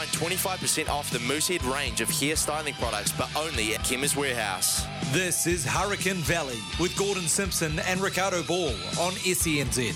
Find 0.00 0.32
25% 0.32 0.88
off 0.88 1.10
the 1.10 1.18
Moosehead 1.18 1.62
range 1.64 2.00
of 2.00 2.08
hair 2.08 2.34
styling 2.34 2.72
products, 2.72 3.12
but 3.12 3.28
only 3.36 3.74
at 3.74 3.84
Chemist 3.84 4.16
Warehouse. 4.16 4.86
This 5.12 5.46
is 5.46 5.62
Hurricane 5.62 6.22
Valley 6.22 6.56
with 6.80 6.96
Gordon 6.96 7.24
Simpson 7.24 7.78
and 7.80 8.00
Ricardo 8.00 8.42
Ball 8.44 8.70
on 8.98 9.12
SENZ. 9.12 9.92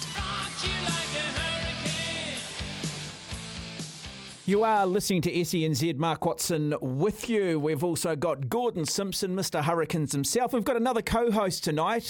You 4.45 4.62
are 4.62 4.85
listening 4.85 5.22
to 5.22 5.32
SENZ. 5.32 5.96
Mark 5.96 6.26
Watson 6.26 6.74
with 6.82 7.30
you. 7.30 7.58
We've 7.58 7.82
also 7.82 8.14
got 8.14 8.50
Gordon 8.50 8.84
Simpson, 8.84 9.34
Mr. 9.34 9.64
Hurricanes 9.64 10.12
himself. 10.12 10.52
We've 10.52 10.64
got 10.64 10.76
another 10.76 11.00
co 11.00 11.30
host 11.30 11.64
tonight, 11.64 12.04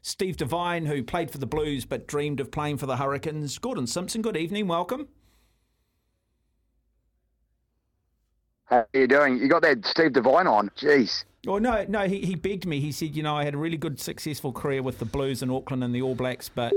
Steve 0.00 0.38
Devine, 0.38 0.86
who 0.86 1.02
played 1.02 1.30
for 1.30 1.36
the 1.36 1.46
Blues 1.46 1.84
but 1.84 2.06
dreamed 2.06 2.40
of 2.40 2.50
playing 2.50 2.78
for 2.78 2.86
the 2.86 2.96
Hurricanes. 2.96 3.58
Gordon 3.58 3.86
Simpson, 3.86 4.22
good 4.22 4.38
evening. 4.38 4.66
Welcome. 4.66 5.08
How 8.66 8.78
are 8.78 8.88
you 8.92 9.06
doing? 9.06 9.38
You 9.38 9.48
got 9.48 9.62
that 9.62 9.86
Steve 9.86 10.12
Devine 10.12 10.46
on. 10.46 10.70
Jeez. 10.76 11.24
Oh 11.46 11.58
no, 11.58 11.84
no, 11.88 12.08
he, 12.08 12.20
he 12.20 12.34
begged 12.34 12.66
me. 12.66 12.80
He 12.80 12.90
said, 12.90 13.14
you 13.14 13.22
know, 13.22 13.36
I 13.36 13.44
had 13.44 13.54
a 13.54 13.58
really 13.58 13.76
good, 13.76 14.00
successful 14.00 14.52
career 14.52 14.82
with 14.82 14.98
the 14.98 15.04
Blues 15.04 15.42
in 15.42 15.50
Auckland 15.50 15.84
and 15.84 15.94
the 15.94 16.02
All 16.02 16.16
Blacks, 16.16 16.48
but 16.48 16.72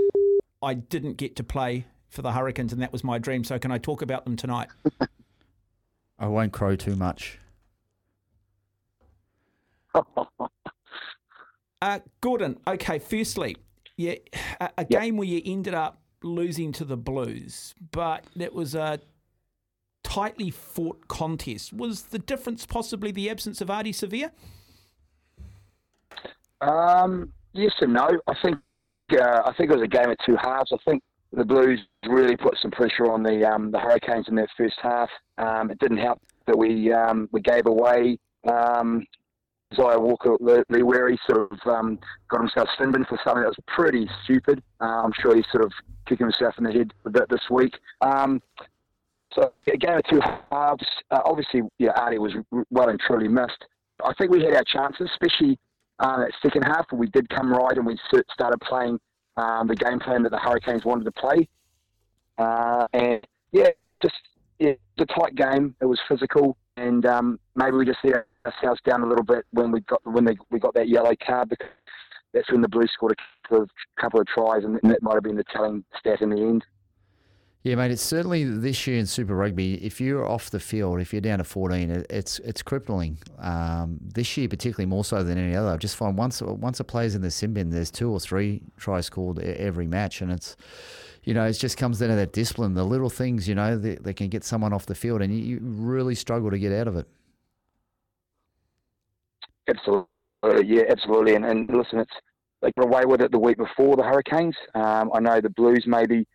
I 0.62 0.76
didn't 0.76 1.18
get 1.18 1.36
to 1.38 1.44
play 1.44 1.88
for 2.10 2.22
the 2.22 2.32
Hurricanes, 2.32 2.72
and 2.72 2.82
that 2.82 2.92
was 2.92 3.04
my 3.04 3.18
dream. 3.18 3.44
So, 3.44 3.58
can 3.58 3.72
I 3.72 3.80
talk 3.80 4.04
about 4.04 4.26
them 4.26 4.36
tonight? 4.36 4.68
I 6.20 6.28
won't 6.28 6.54
crow 6.54 6.76
too 6.76 6.96
much. 6.96 7.40
uh, 11.82 12.00
Gordon, 12.22 12.60
okay, 12.68 13.00
firstly, 13.00 13.58
yeah, 13.98 14.16
a, 14.62 14.70
a 14.80 14.86
game 14.86 15.18
where 15.18 15.28
you 15.28 15.42
ended 15.44 15.74
up 15.74 16.00
losing 16.22 16.72
to 16.74 16.86
the 16.86 16.98
Blues, 16.98 17.74
but 17.92 18.26
it 18.38 18.54
was 18.54 18.76
a 18.76 19.00
tightly 20.20 20.52
fought 20.52 21.08
contest. 21.08 21.72
Was 21.74 22.04
the 22.04 22.20
difference 22.20 22.66
possibly 22.66 23.12
the 23.12 23.30
absence 23.30 23.62
of 23.62 23.70
Ardie 23.70 23.94
Savea? 23.94 24.32
Um, 26.62 27.32
yes 27.54 27.72
and 27.80 27.94
no. 27.94 28.10
I 28.28 28.34
think 28.42 28.58
uh, 29.14 29.42
I 29.46 29.54
think 29.58 29.72
it 29.72 29.76
was 29.76 29.84
a 29.84 29.88
game 29.88 30.10
of 30.10 30.18
two 30.26 30.36
halves. 30.36 30.72
I 30.74 30.78
think 30.86 31.02
the 31.32 31.46
Blues 31.46 31.80
really 32.08 32.36
put 32.36 32.58
some 32.62 32.72
pressure 32.72 33.10
on 33.10 33.24
the 33.24 33.50
um, 33.50 33.72
the 33.72 33.80
Hurricanes 33.80 34.28
in 34.28 34.36
their 34.36 34.50
first 34.58 34.76
half. 34.82 35.10
Um, 35.38 35.72
it 35.72 35.80
didn't 35.80 35.98
help 35.98 36.22
that 36.48 36.58
we 36.58 36.92
um, 36.92 37.30
we 37.32 37.42
gave 37.42 37.66
away. 37.66 38.20
Um, 38.50 39.06
Isaiah 39.72 40.00
Walker 40.00 40.36
Lewery 40.70 41.18
sort 41.30 41.52
of 41.52 41.60
um, 41.68 42.00
got 42.30 42.42
himself 42.42 42.68
sinbin 42.80 43.08
for 43.08 43.20
something 43.24 43.44
that 43.44 43.54
was 43.56 43.64
pretty 43.68 44.10
stupid. 44.24 44.64
Uh, 44.82 45.04
I'm 45.04 45.14
sure 45.22 45.36
he's 45.36 45.46
sort 45.52 45.64
of 45.64 45.72
kicking 46.08 46.26
himself 46.26 46.56
in 46.58 46.64
the 46.64 46.72
head 46.72 46.92
a 47.06 47.10
bit 47.10 47.30
this 47.30 47.50
week. 47.52 47.74
Um, 48.02 48.42
so 49.34 49.52
a 49.72 49.78
game 49.78 49.98
of 49.98 50.04
two 50.10 50.22
halves. 50.52 50.86
Uh, 51.12 51.22
obviously, 51.26 51.62
yeah, 51.78 51.92
Ardie 51.98 52.20
was 52.20 52.34
well 52.72 52.90
and 52.90 53.00
truly 53.00 53.28
missed. 53.28 53.66
I 54.04 54.14
think 54.18 54.32
we 54.32 54.44
had 54.44 54.56
our 54.56 54.64
chances, 54.64 55.10
especially 55.12 55.58
uh, 56.00 56.20
that 56.20 56.32
second 56.42 56.64
half 56.64 56.86
where 56.90 57.00
we 57.00 57.08
did 57.08 57.30
come 57.30 57.52
right 57.52 57.76
and 57.76 57.86
we 57.86 57.98
started 58.34 58.60
playing 58.62 59.00
um, 59.38 59.68
the 59.68 59.76
game 59.76 60.00
plan 60.00 60.24
that 60.24 60.32
the 60.32 60.38
Hurricanes 60.38 60.86
wanted 60.86 61.06
to 61.06 61.12
play. 61.12 61.48
Uh, 62.38 62.88
and 62.94 63.26
yeah, 63.52 63.70
just 64.02 64.16
yeah, 64.60 64.74
the 64.98 65.06
tight 65.06 65.36
game. 65.36 65.76
It 65.82 65.86
was 65.86 66.00
physical, 66.08 66.58
and 66.78 67.06
um, 67.06 67.40
maybe 67.56 67.78
we 67.78 67.86
just 67.86 68.00
let 68.04 68.26
ourselves 68.46 68.80
down 68.86 69.02
a 69.02 69.08
little 69.08 69.24
bit 69.24 69.46
when 69.52 69.72
we 69.72 69.82
got 69.82 70.02
when 70.06 70.26
they, 70.26 70.38
we 70.50 70.60
got 70.60 70.74
that 70.76 70.88
yellow 70.88 71.14
card. 71.26 71.50
Because 71.50 71.68
that's 72.34 72.52
when 72.52 72.62
the 72.62 72.68
Blues 72.68 72.92
scored 72.94 73.14
a 73.14 73.48
couple 73.48 73.64
of, 73.64 73.70
couple 74.00 74.20
of 74.20 74.28
tries, 74.28 74.64
and 74.64 74.80
that 74.84 75.02
might 75.02 75.16
have 75.16 75.24
been 75.24 75.36
the 75.36 75.44
telling 75.52 75.84
stat 76.00 76.22
in 76.22 76.30
the 76.30 76.38
end. 76.38 76.66
Yeah, 77.64 77.76
mate. 77.76 77.92
It's 77.92 78.02
certainly 78.02 78.46
this 78.46 78.88
year 78.88 78.98
in 78.98 79.06
Super 79.06 79.36
Rugby. 79.36 79.74
If 79.86 80.00
you're 80.00 80.26
off 80.26 80.50
the 80.50 80.62
field, 80.62 81.02
if 81.02 81.12
you're 81.12 81.22
down 81.22 81.40
to 81.40 81.44
14, 81.44 82.06
it's 82.10 82.40
it's 82.40 82.62
crippling. 82.62 83.18
Um, 83.38 83.98
this 84.02 84.38
year, 84.38 84.48
particularly 84.48 84.86
more 84.86 85.04
so 85.04 85.24
than 85.24 85.38
any 85.38 85.56
other. 85.58 85.70
I 85.72 85.76
just 85.76 85.98
find 85.98 86.18
once 86.18 86.42
once 86.42 86.80
a 86.80 86.86
player's 86.86 87.16
in 87.16 87.22
the 87.22 87.30
sin 87.30 87.54
bin, 87.54 87.70
there's 87.70 87.92
two 87.92 88.10
or 88.10 88.20
three 88.22 88.62
tries 88.78 89.08
scored 89.08 89.40
every 89.40 89.88
match, 89.88 90.22
and 90.22 90.32
it's 90.32 90.56
you 91.24 91.34
know 91.34 91.44
it 91.46 91.54
just 91.54 91.78
comes 91.78 92.00
down 92.00 92.10
to 92.10 92.16
that 92.16 92.32
discipline, 92.32 92.76
the 92.76 92.86
little 92.86 93.10
things 93.10 93.46
you 93.46 93.56
know 93.56 93.78
that, 93.78 94.04
that 94.04 94.14
can 94.14 94.30
get 94.30 94.46
someone 94.46 94.72
off 94.72 94.86
the 94.86 94.96
field, 94.96 95.22
and 95.22 95.38
you, 95.38 95.44
you 95.44 95.60
really 95.62 96.16
struggle 96.16 96.50
to 96.50 96.58
get 96.58 96.72
out 96.72 96.88
of 96.88 96.96
it. 96.96 97.08
Absolutely, 99.68 100.08
yeah, 100.66 100.84
absolutely. 100.90 101.36
And, 101.36 101.44
and 101.44 101.70
listen, 101.70 102.00
it's 102.00 102.14
like 102.62 102.74
we're 102.78 102.86
away 102.86 103.04
with 103.06 103.20
it 103.20 103.34
the 103.34 103.40
week 103.40 103.58
before 103.58 103.98
the 103.98 104.04
Hurricanes. 104.04 104.56
Um, 104.76 105.12
I 105.14 105.20
know 105.20 105.42
the 105.42 105.50
Blues 105.50 105.84
maybe 105.86 106.26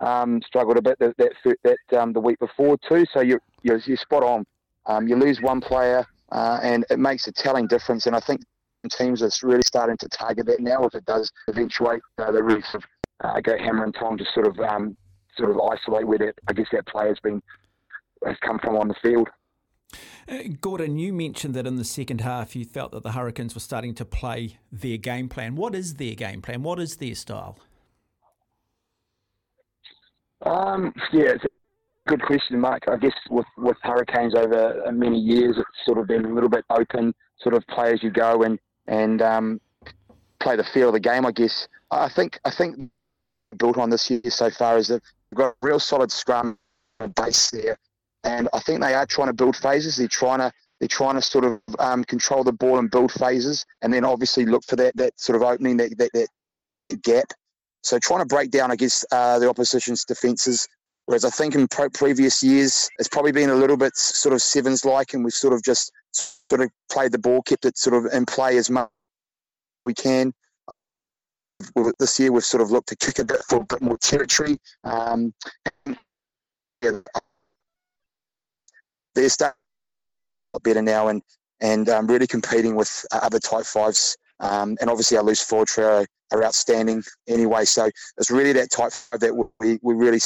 um, 0.00 0.40
struggled 0.42 0.76
a 0.76 0.82
bit 0.82 0.98
that 0.98 1.16
that, 1.18 1.56
that 1.62 2.00
um, 2.00 2.12
the 2.12 2.20
week 2.20 2.38
before 2.38 2.76
too. 2.88 3.04
So 3.12 3.20
you're 3.20 3.40
you're, 3.62 3.78
you're 3.78 3.96
spot 3.96 4.22
on. 4.22 4.44
Um, 4.86 5.06
you 5.06 5.16
lose 5.16 5.40
one 5.40 5.60
player, 5.60 6.06
uh, 6.32 6.58
and 6.62 6.84
it 6.90 6.98
makes 6.98 7.26
a 7.28 7.32
telling 7.32 7.66
difference. 7.66 8.06
And 8.06 8.16
I 8.16 8.20
think 8.20 8.40
teams 8.90 9.22
are 9.22 9.30
really 9.42 9.62
starting 9.66 9.96
to 9.98 10.08
target 10.08 10.46
that 10.46 10.60
now. 10.60 10.84
If 10.84 10.94
it 10.94 11.04
does 11.04 11.30
eventuate, 11.48 12.00
uh, 12.18 12.32
really 12.32 12.62
sort 12.62 12.84
of 12.84 12.90
uh, 13.22 13.40
go 13.40 13.56
hammer 13.58 13.84
and 13.84 13.94
tong 13.94 14.16
to 14.18 14.24
sort 14.34 14.46
of 14.46 14.58
um, 14.60 14.96
sort 15.36 15.50
of 15.50 15.60
isolate 15.60 16.06
where 16.06 16.18
that 16.18 16.34
I 16.48 16.52
guess 16.52 16.66
that 16.72 16.86
player's 16.86 17.20
been 17.22 17.42
has 18.24 18.36
come 18.44 18.58
from 18.58 18.76
on 18.76 18.88
the 18.88 18.94
field. 19.02 19.28
Uh, 20.28 20.42
Gordon, 20.60 20.98
you 20.98 21.12
mentioned 21.12 21.54
that 21.54 21.66
in 21.66 21.76
the 21.76 21.84
second 21.84 22.20
half 22.20 22.54
you 22.54 22.64
felt 22.64 22.92
that 22.92 23.02
the 23.02 23.12
Hurricanes 23.12 23.54
were 23.54 23.60
starting 23.60 23.94
to 23.96 24.04
play 24.04 24.58
their 24.70 24.96
game 24.96 25.28
plan. 25.28 25.56
What 25.56 25.74
is 25.74 25.94
their 25.94 26.14
game 26.14 26.42
plan? 26.42 26.62
What 26.62 26.78
is 26.78 26.96
their 26.96 27.14
style? 27.14 27.58
Um, 30.42 30.92
yeah, 31.12 31.32
it's 31.32 31.44
a 31.44 31.48
good 32.08 32.22
question, 32.22 32.58
Mark. 32.58 32.84
I 32.88 32.96
guess 32.96 33.14
with, 33.30 33.46
with 33.58 33.76
Hurricanes 33.82 34.34
over 34.34 34.90
many 34.92 35.18
years, 35.18 35.56
it's 35.58 35.68
sort 35.84 35.98
of 35.98 36.06
been 36.06 36.24
a 36.24 36.34
little 36.34 36.48
bit 36.48 36.64
open, 36.70 37.14
sort 37.38 37.54
of 37.54 37.66
play 37.66 37.92
as 37.92 38.02
you 38.02 38.10
go 38.10 38.42
and 38.42 38.58
and 38.86 39.22
um, 39.22 39.60
play 40.40 40.56
the 40.56 40.64
feel 40.64 40.88
of 40.88 40.94
the 40.94 41.00
game. 41.00 41.26
I 41.26 41.32
guess 41.32 41.68
I 41.90 42.08
think 42.08 42.38
I 42.44 42.50
think 42.50 42.90
built 43.56 43.78
on 43.78 43.90
this 43.90 44.10
year 44.10 44.20
so 44.28 44.50
far 44.50 44.78
is 44.78 44.88
that 44.88 45.02
we've 45.30 45.38
got 45.38 45.54
a 45.62 45.66
real 45.66 45.78
solid 45.78 46.10
scrum 46.10 46.58
base 47.16 47.50
there, 47.50 47.78
and 48.24 48.48
I 48.52 48.60
think 48.60 48.80
they 48.80 48.94
are 48.94 49.06
trying 49.06 49.28
to 49.28 49.34
build 49.34 49.56
phases. 49.56 49.96
They're 49.96 50.08
trying 50.08 50.38
to 50.38 50.52
they're 50.78 50.88
trying 50.88 51.16
to 51.16 51.22
sort 51.22 51.44
of 51.44 51.60
um, 51.78 52.04
control 52.04 52.42
the 52.42 52.52
ball 52.52 52.78
and 52.78 52.90
build 52.90 53.12
phases, 53.12 53.66
and 53.82 53.92
then 53.92 54.04
obviously 54.04 54.46
look 54.46 54.64
for 54.64 54.76
that 54.76 54.96
that 54.96 55.20
sort 55.20 55.36
of 55.36 55.42
opening 55.42 55.76
that 55.76 55.96
that, 55.98 56.12
that 56.14 57.02
gap 57.02 57.32
so 57.82 57.98
trying 57.98 58.20
to 58.20 58.26
break 58.26 58.50
down, 58.50 58.74
guess, 58.76 59.04
uh, 59.12 59.38
the 59.38 59.48
opposition's 59.48 60.04
defences. 60.04 60.68
Whereas 61.06 61.24
I 61.24 61.30
think 61.30 61.54
in 61.54 61.66
pro- 61.66 61.90
previous 61.90 62.42
years, 62.42 62.88
it's 62.98 63.08
probably 63.08 63.32
been 63.32 63.50
a 63.50 63.54
little 63.54 63.76
bit 63.76 63.96
sort 63.96 64.34
of 64.34 64.42
sevens 64.42 64.84
like, 64.84 65.14
and 65.14 65.24
we've 65.24 65.32
sort 65.32 65.54
of 65.54 65.62
just 65.62 65.90
sort 66.12 66.60
of 66.60 66.70
played 66.90 67.12
the 67.12 67.18
ball, 67.18 67.42
kept 67.42 67.64
it 67.64 67.78
sort 67.78 67.96
of 67.96 68.12
in 68.12 68.26
play 68.26 68.56
as 68.58 68.70
much 68.70 68.84
as 68.84 68.90
we 69.86 69.94
can. 69.94 70.32
This 71.98 72.18
year, 72.20 72.32
we've 72.32 72.44
sort 72.44 72.62
of 72.62 72.70
looked 72.70 72.88
to 72.88 72.96
kick 72.96 73.18
a 73.18 73.24
bit 73.24 73.42
for 73.48 73.56
a 73.56 73.64
bit 73.64 73.82
more 73.82 73.98
territory. 73.98 74.58
Um, 74.84 75.34
yeah, 76.82 77.00
they're 79.14 79.28
starting 79.28 79.56
better 80.62 80.82
now 80.82 81.08
and 81.08 81.22
and 81.60 81.88
um, 81.88 82.06
really 82.06 82.26
competing 82.26 82.74
with 82.74 83.04
other 83.12 83.38
tight 83.38 83.66
fives 83.66 84.16
um, 84.40 84.76
and 84.80 84.90
obviously 84.90 85.16
our 85.16 85.22
loose 85.22 85.42
forward 85.42 85.68
trio 85.68 86.04
are 86.32 86.44
outstanding 86.44 87.02
anyway. 87.28 87.64
So 87.64 87.90
it's 88.18 88.30
really 88.30 88.52
that 88.52 88.70
type 88.70 88.92
that 89.12 89.34
we, 89.60 89.78
we 89.82 89.94
really, 89.94 90.20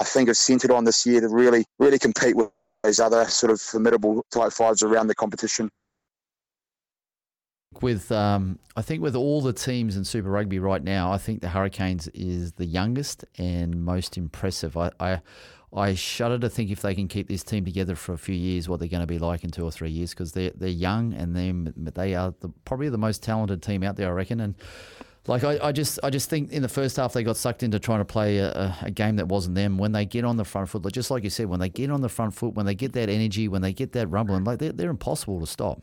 I 0.00 0.04
think, 0.04 0.28
have 0.28 0.36
centred 0.36 0.70
on 0.70 0.84
this 0.84 1.04
year 1.06 1.20
to 1.20 1.28
really, 1.28 1.64
really 1.78 1.98
compete 1.98 2.36
with 2.36 2.50
those 2.82 3.00
other 3.00 3.24
sort 3.26 3.50
of 3.52 3.60
formidable 3.60 4.24
tight 4.30 4.52
fives 4.52 4.82
around 4.82 5.08
the 5.08 5.14
competition. 5.14 5.68
With 7.82 8.10
um, 8.10 8.58
I 8.76 8.82
think 8.82 9.02
with 9.02 9.14
all 9.14 9.40
the 9.40 9.52
teams 9.52 9.96
in 9.96 10.04
Super 10.04 10.30
Rugby 10.30 10.58
right 10.58 10.82
now, 10.82 11.12
I 11.12 11.18
think 11.18 11.42
the 11.42 11.48
Hurricanes 11.48 12.08
is 12.08 12.52
the 12.52 12.64
youngest 12.64 13.24
and 13.36 13.84
most 13.84 14.16
impressive. 14.16 14.76
I, 14.76 14.90
I 14.98 15.20
I 15.74 15.94
shudder 15.94 16.38
to 16.38 16.48
think 16.48 16.70
if 16.70 16.80
they 16.80 16.94
can 16.94 17.08
keep 17.08 17.28
this 17.28 17.42
team 17.42 17.64
together 17.64 17.94
for 17.94 18.14
a 18.14 18.18
few 18.18 18.34
years, 18.34 18.68
what 18.68 18.80
they're 18.80 18.88
going 18.88 19.02
to 19.02 19.06
be 19.06 19.18
like 19.18 19.44
in 19.44 19.50
two 19.50 19.64
or 19.64 19.70
three 19.70 19.90
years 19.90 20.10
because 20.10 20.32
they're 20.32 20.52
they're 20.54 20.68
young 20.68 21.12
and 21.12 21.36
they 21.36 21.52
they 21.90 22.14
are 22.14 22.34
the, 22.40 22.48
probably 22.64 22.88
the 22.88 22.98
most 22.98 23.22
talented 23.22 23.62
team 23.62 23.82
out 23.82 23.96
there, 23.96 24.08
I 24.08 24.12
reckon. 24.12 24.40
And 24.40 24.54
like 25.26 25.44
I, 25.44 25.58
I 25.62 25.72
just 25.72 25.98
I 26.02 26.08
just 26.08 26.30
think 26.30 26.52
in 26.52 26.62
the 26.62 26.70
first 26.70 26.96
half 26.96 27.12
they 27.12 27.22
got 27.22 27.36
sucked 27.36 27.62
into 27.62 27.78
trying 27.78 27.98
to 27.98 28.06
play 28.06 28.38
a, 28.38 28.74
a, 28.80 28.90
game 28.90 29.16
that 29.16 29.28
wasn't 29.28 29.56
them. 29.56 29.76
When 29.76 29.92
they 29.92 30.06
get 30.06 30.24
on 30.24 30.38
the 30.38 30.44
front 30.44 30.70
foot, 30.70 30.90
just 30.90 31.10
like 31.10 31.22
you 31.22 31.30
said, 31.30 31.46
when 31.46 31.60
they 31.60 31.68
get 31.68 31.90
on 31.90 32.00
the 32.00 32.08
front 32.08 32.34
foot, 32.34 32.54
when 32.54 32.64
they 32.64 32.74
get 32.74 32.94
that 32.94 33.10
energy, 33.10 33.46
when 33.46 33.60
they 33.60 33.74
get 33.74 33.92
that 33.92 34.06
rumbling, 34.06 34.44
like 34.44 34.58
they're, 34.58 34.72
they're 34.72 34.90
impossible 34.90 35.38
to 35.40 35.46
stop. 35.46 35.82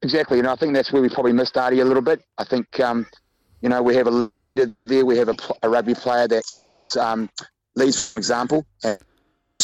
Exactly, 0.00 0.38
and 0.38 0.48
I 0.48 0.56
think 0.56 0.72
that's 0.72 0.92
where 0.92 1.02
we 1.02 1.10
probably 1.10 1.34
missed 1.34 1.54
Ardie 1.56 1.82
a 1.82 1.84
little 1.84 2.02
bit. 2.02 2.22
I 2.38 2.44
think 2.44 2.80
um, 2.80 3.06
you 3.60 3.68
know 3.68 3.82
we 3.82 3.94
have 3.96 4.06
a 4.06 4.30
there 4.54 5.04
we 5.04 5.16
have 5.16 5.28
a, 5.28 5.36
a 5.62 5.68
rugby 5.68 5.94
player 5.94 6.28
that 6.28 6.44
um, 6.98 7.28
leads 7.76 8.12
for 8.12 8.18
example 8.18 8.66
and 8.82 8.98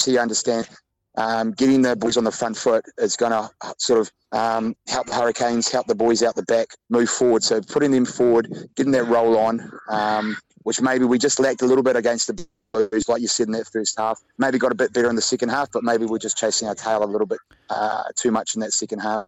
he 0.05 0.19
understands 0.19 0.69
um, 1.17 1.53
getting 1.53 1.83
the 1.83 1.97
boys 1.97 2.17
on 2.17 2.25
the 2.25 2.31
front 2.31 2.57
foot 2.57 2.85
is 2.99 3.17
going 3.17 3.33
to 3.33 3.51
sort 3.79 4.01
of 4.01 4.11
um, 4.33 4.77
help 4.87 5.07
the 5.07 5.15
Hurricanes, 5.15 5.71
help 5.71 5.87
the 5.87 5.95
boys 5.95 6.23
out 6.23 6.37
the 6.37 6.45
back 6.45 6.69
move 6.89 7.11
forward. 7.11 7.43
So 7.43 7.61
putting 7.61 7.91
them 7.91 8.05
forward, 8.05 8.69
getting 8.77 8.93
that 8.93 9.05
roll 9.05 9.37
on, 9.37 9.71
um, 9.89 10.37
which 10.63 10.81
maybe 10.81 11.05
we 11.05 11.19
just 11.19 11.41
lacked 11.41 11.63
a 11.63 11.67
little 11.67 11.83
bit 11.83 11.97
against 11.97 12.29
the 12.29 12.47
Blues, 12.73 13.09
like 13.09 13.21
you 13.21 13.27
said 13.27 13.49
in 13.49 13.53
that 13.53 13.67
first 13.67 13.99
half. 13.99 14.21
Maybe 14.39 14.57
got 14.57 14.71
a 14.71 14.77
bit 14.77 14.93
better 14.93 15.11
in 15.11 15.17
the 15.17 15.23
second 15.23 15.49
half, 15.49 15.73
but 15.73 15.83
maybe 15.83 16.07
we're 16.07 16.19
just 16.19 16.37
chasing 16.37 16.69
our 16.69 16.75
tail 16.75 17.03
a 17.03 17.05
little 17.05 17.27
bit 17.27 17.41
uh, 17.69 18.05
too 18.15 18.31
much 18.31 18.55
in 18.55 18.61
that 18.61 18.73
second 18.73 19.01
half. 19.01 19.27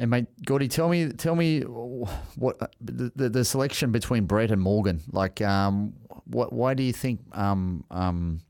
And 0.00 0.10
mate, 0.10 0.26
Gordy, 0.46 0.68
tell 0.68 0.88
me, 0.88 1.08
tell 1.08 1.34
me 1.34 1.62
what 1.62 2.58
the, 2.80 3.28
the, 3.28 3.44
selection 3.44 3.90
between 3.90 4.26
Brett 4.26 4.52
and 4.52 4.62
Morgan. 4.62 5.00
Like, 5.10 5.40
um, 5.42 5.92
what? 6.26 6.52
Why 6.52 6.74
do 6.74 6.84
you 6.84 6.92
think 6.92 7.20
um, 7.32 7.84
um, 7.90 8.40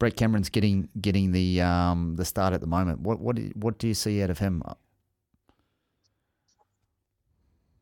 Brett 0.00 0.16
Cameron's 0.16 0.48
getting 0.48 0.88
getting 1.00 1.30
the 1.30 1.60
um, 1.60 2.16
the 2.16 2.24
start 2.24 2.54
at 2.54 2.60
the 2.60 2.66
moment? 2.66 3.00
What 3.00 3.20
what 3.20 3.36
do, 3.36 3.52
what 3.54 3.78
do 3.78 3.86
you 3.86 3.94
see 3.94 4.20
out 4.20 4.30
of 4.30 4.38
him? 4.38 4.64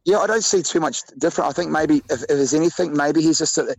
Yeah, 0.04 0.18
I 0.18 0.26
don't 0.26 0.44
see 0.44 0.62
too 0.62 0.80
much 0.80 1.02
different. 1.18 1.48
I 1.50 1.52
think 1.52 1.70
maybe 1.70 2.02
if, 2.10 2.22
if 2.22 2.28
there's 2.28 2.54
anything, 2.54 2.94
maybe 2.94 3.22
he's 3.22 3.38
just 3.38 3.56
a, 3.58 3.74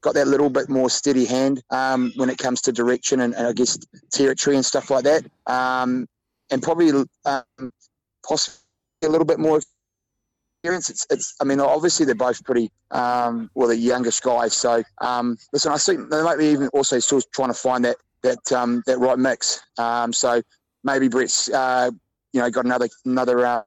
got 0.00 0.14
that 0.14 0.28
little 0.28 0.50
bit 0.50 0.68
more 0.68 0.90
steady 0.90 1.24
hand 1.24 1.62
um, 1.70 2.12
when 2.16 2.30
it 2.30 2.38
comes 2.38 2.60
to 2.62 2.72
direction 2.72 3.20
and, 3.20 3.34
and, 3.34 3.46
I 3.46 3.52
guess 3.52 3.78
territory 4.10 4.56
and 4.56 4.64
stuff 4.64 4.90
like 4.90 5.04
that. 5.04 5.24
Um, 5.46 6.08
and 6.50 6.62
probably 6.62 6.90
um, 7.24 7.72
possibly 8.26 8.58
a 9.04 9.08
little 9.08 9.24
bit 9.24 9.38
more 9.38 9.60
experience. 10.62 10.90
It's, 10.90 11.06
it's 11.10 11.34
I 11.40 11.44
mean, 11.44 11.60
obviously 11.60 12.06
they're 12.06 12.14
both 12.14 12.44
pretty, 12.44 12.70
um, 12.90 13.50
well, 13.54 13.68
the 13.68 13.76
youngest 13.76 14.22
guys. 14.22 14.54
So, 14.54 14.82
um, 15.00 15.36
listen, 15.52 15.72
I 15.72 15.78
think 15.78 16.10
they 16.10 16.22
might 16.22 16.38
be 16.38 16.46
even 16.46 16.68
also 16.68 16.98
still 16.98 17.20
trying 17.32 17.48
to 17.48 17.54
find 17.54 17.84
that 17.84 17.96
that 18.22 18.52
um, 18.52 18.82
that 18.86 18.98
right 18.98 19.18
mix. 19.18 19.60
Um, 19.78 20.12
so 20.12 20.42
maybe 20.84 21.08
Brett's, 21.08 21.48
uh, 21.50 21.90
you 22.32 22.40
know, 22.40 22.50
got 22.50 22.64
another 22.64 22.88
another 23.04 23.46
uh, 23.46 23.62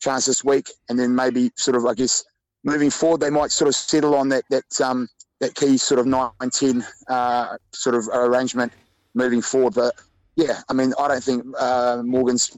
chance 0.00 0.26
this 0.26 0.44
week, 0.44 0.70
and 0.88 0.98
then 0.98 1.14
maybe 1.14 1.50
sort 1.56 1.76
of, 1.76 1.86
I 1.86 1.94
guess, 1.94 2.24
moving 2.64 2.90
forward, 2.90 3.20
they 3.20 3.30
might 3.30 3.50
sort 3.52 3.68
of 3.68 3.74
settle 3.74 4.14
on 4.14 4.28
that 4.30 4.44
that 4.50 4.80
um, 4.80 5.08
that 5.40 5.54
key 5.54 5.76
sort 5.78 6.00
of 6.00 6.06
nine 6.06 6.50
ten 6.50 6.84
uh, 7.08 7.56
sort 7.72 7.94
of 7.94 8.08
arrangement 8.12 8.72
moving 9.14 9.42
forward. 9.42 9.74
But 9.74 9.94
yeah, 10.36 10.60
I 10.68 10.72
mean, 10.72 10.92
I 10.98 11.08
don't 11.08 11.22
think 11.22 11.44
uh, 11.58 12.02
Morgan's 12.04 12.56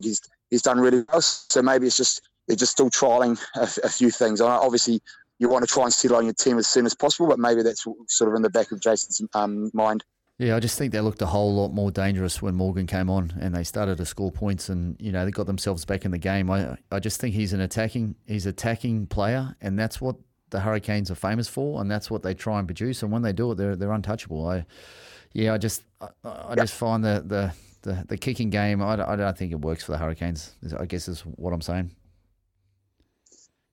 he's 0.00 0.20
he's 0.50 0.62
done 0.62 0.80
really 0.80 1.04
well. 1.08 1.22
So 1.22 1.62
maybe 1.62 1.86
it's 1.86 1.96
just 1.96 2.22
they're 2.46 2.56
just 2.56 2.72
still 2.72 2.90
trialing 2.90 3.40
a, 3.56 3.86
a 3.86 3.88
few 3.88 4.10
things. 4.10 4.40
Obviously, 4.40 5.00
you 5.38 5.48
want 5.48 5.66
to 5.66 5.72
try 5.72 5.84
and 5.84 5.92
settle 5.92 6.18
on 6.18 6.24
your 6.24 6.34
team 6.34 6.58
as 6.58 6.66
soon 6.66 6.86
as 6.86 6.94
possible, 6.94 7.28
but 7.28 7.38
maybe 7.38 7.62
that's 7.62 7.84
sort 8.08 8.28
of 8.30 8.34
in 8.34 8.42
the 8.42 8.50
back 8.50 8.72
of 8.72 8.80
Jason's 8.80 9.22
um, 9.34 9.70
mind. 9.72 10.04
Yeah, 10.38 10.56
I 10.56 10.60
just 10.60 10.78
think 10.78 10.92
they 10.92 11.00
looked 11.00 11.20
a 11.20 11.26
whole 11.26 11.54
lot 11.54 11.74
more 11.74 11.90
dangerous 11.90 12.40
when 12.40 12.54
Morgan 12.54 12.86
came 12.86 13.10
on 13.10 13.34
and 13.40 13.54
they 13.54 13.62
started 13.62 13.98
to 13.98 14.06
score 14.06 14.32
points 14.32 14.70
and 14.70 14.96
you 14.98 15.12
know 15.12 15.26
they 15.26 15.30
got 15.30 15.46
themselves 15.46 15.84
back 15.84 16.06
in 16.06 16.12
the 16.12 16.18
game. 16.18 16.50
I 16.50 16.78
I 16.90 16.98
just 16.98 17.20
think 17.20 17.34
he's 17.34 17.52
an 17.52 17.60
attacking 17.60 18.14
he's 18.26 18.46
attacking 18.46 19.08
player 19.08 19.54
and 19.60 19.78
that's 19.78 20.00
what 20.00 20.16
the 20.48 20.60
Hurricanes 20.60 21.10
are 21.10 21.14
famous 21.14 21.46
for 21.46 21.80
and 21.80 21.90
that's 21.90 22.10
what 22.10 22.22
they 22.22 22.32
try 22.32 22.58
and 22.58 22.66
produce 22.66 23.02
and 23.02 23.12
when 23.12 23.20
they 23.20 23.34
do 23.34 23.52
it 23.52 23.56
they're 23.56 23.76
they're 23.76 23.92
untouchable. 23.92 24.48
I 24.48 24.64
yeah, 25.34 25.52
I 25.52 25.58
just 25.58 25.82
I, 26.00 26.08
I 26.24 26.48
yep. 26.50 26.58
just 26.58 26.74
find 26.74 27.04
the, 27.04 27.22
the 27.26 27.52
the 27.82 28.04
the 28.08 28.16
kicking 28.16 28.50
game 28.50 28.82
I, 28.82 28.92
I 28.92 29.16
don't 29.16 29.36
think 29.36 29.52
it 29.52 29.60
works 29.60 29.84
for 29.84 29.92
the 29.92 29.98
Hurricanes. 29.98 30.54
I 30.78 30.86
guess 30.86 31.08
is 31.08 31.20
what 31.20 31.52
I'm 31.52 31.60
saying. 31.60 31.90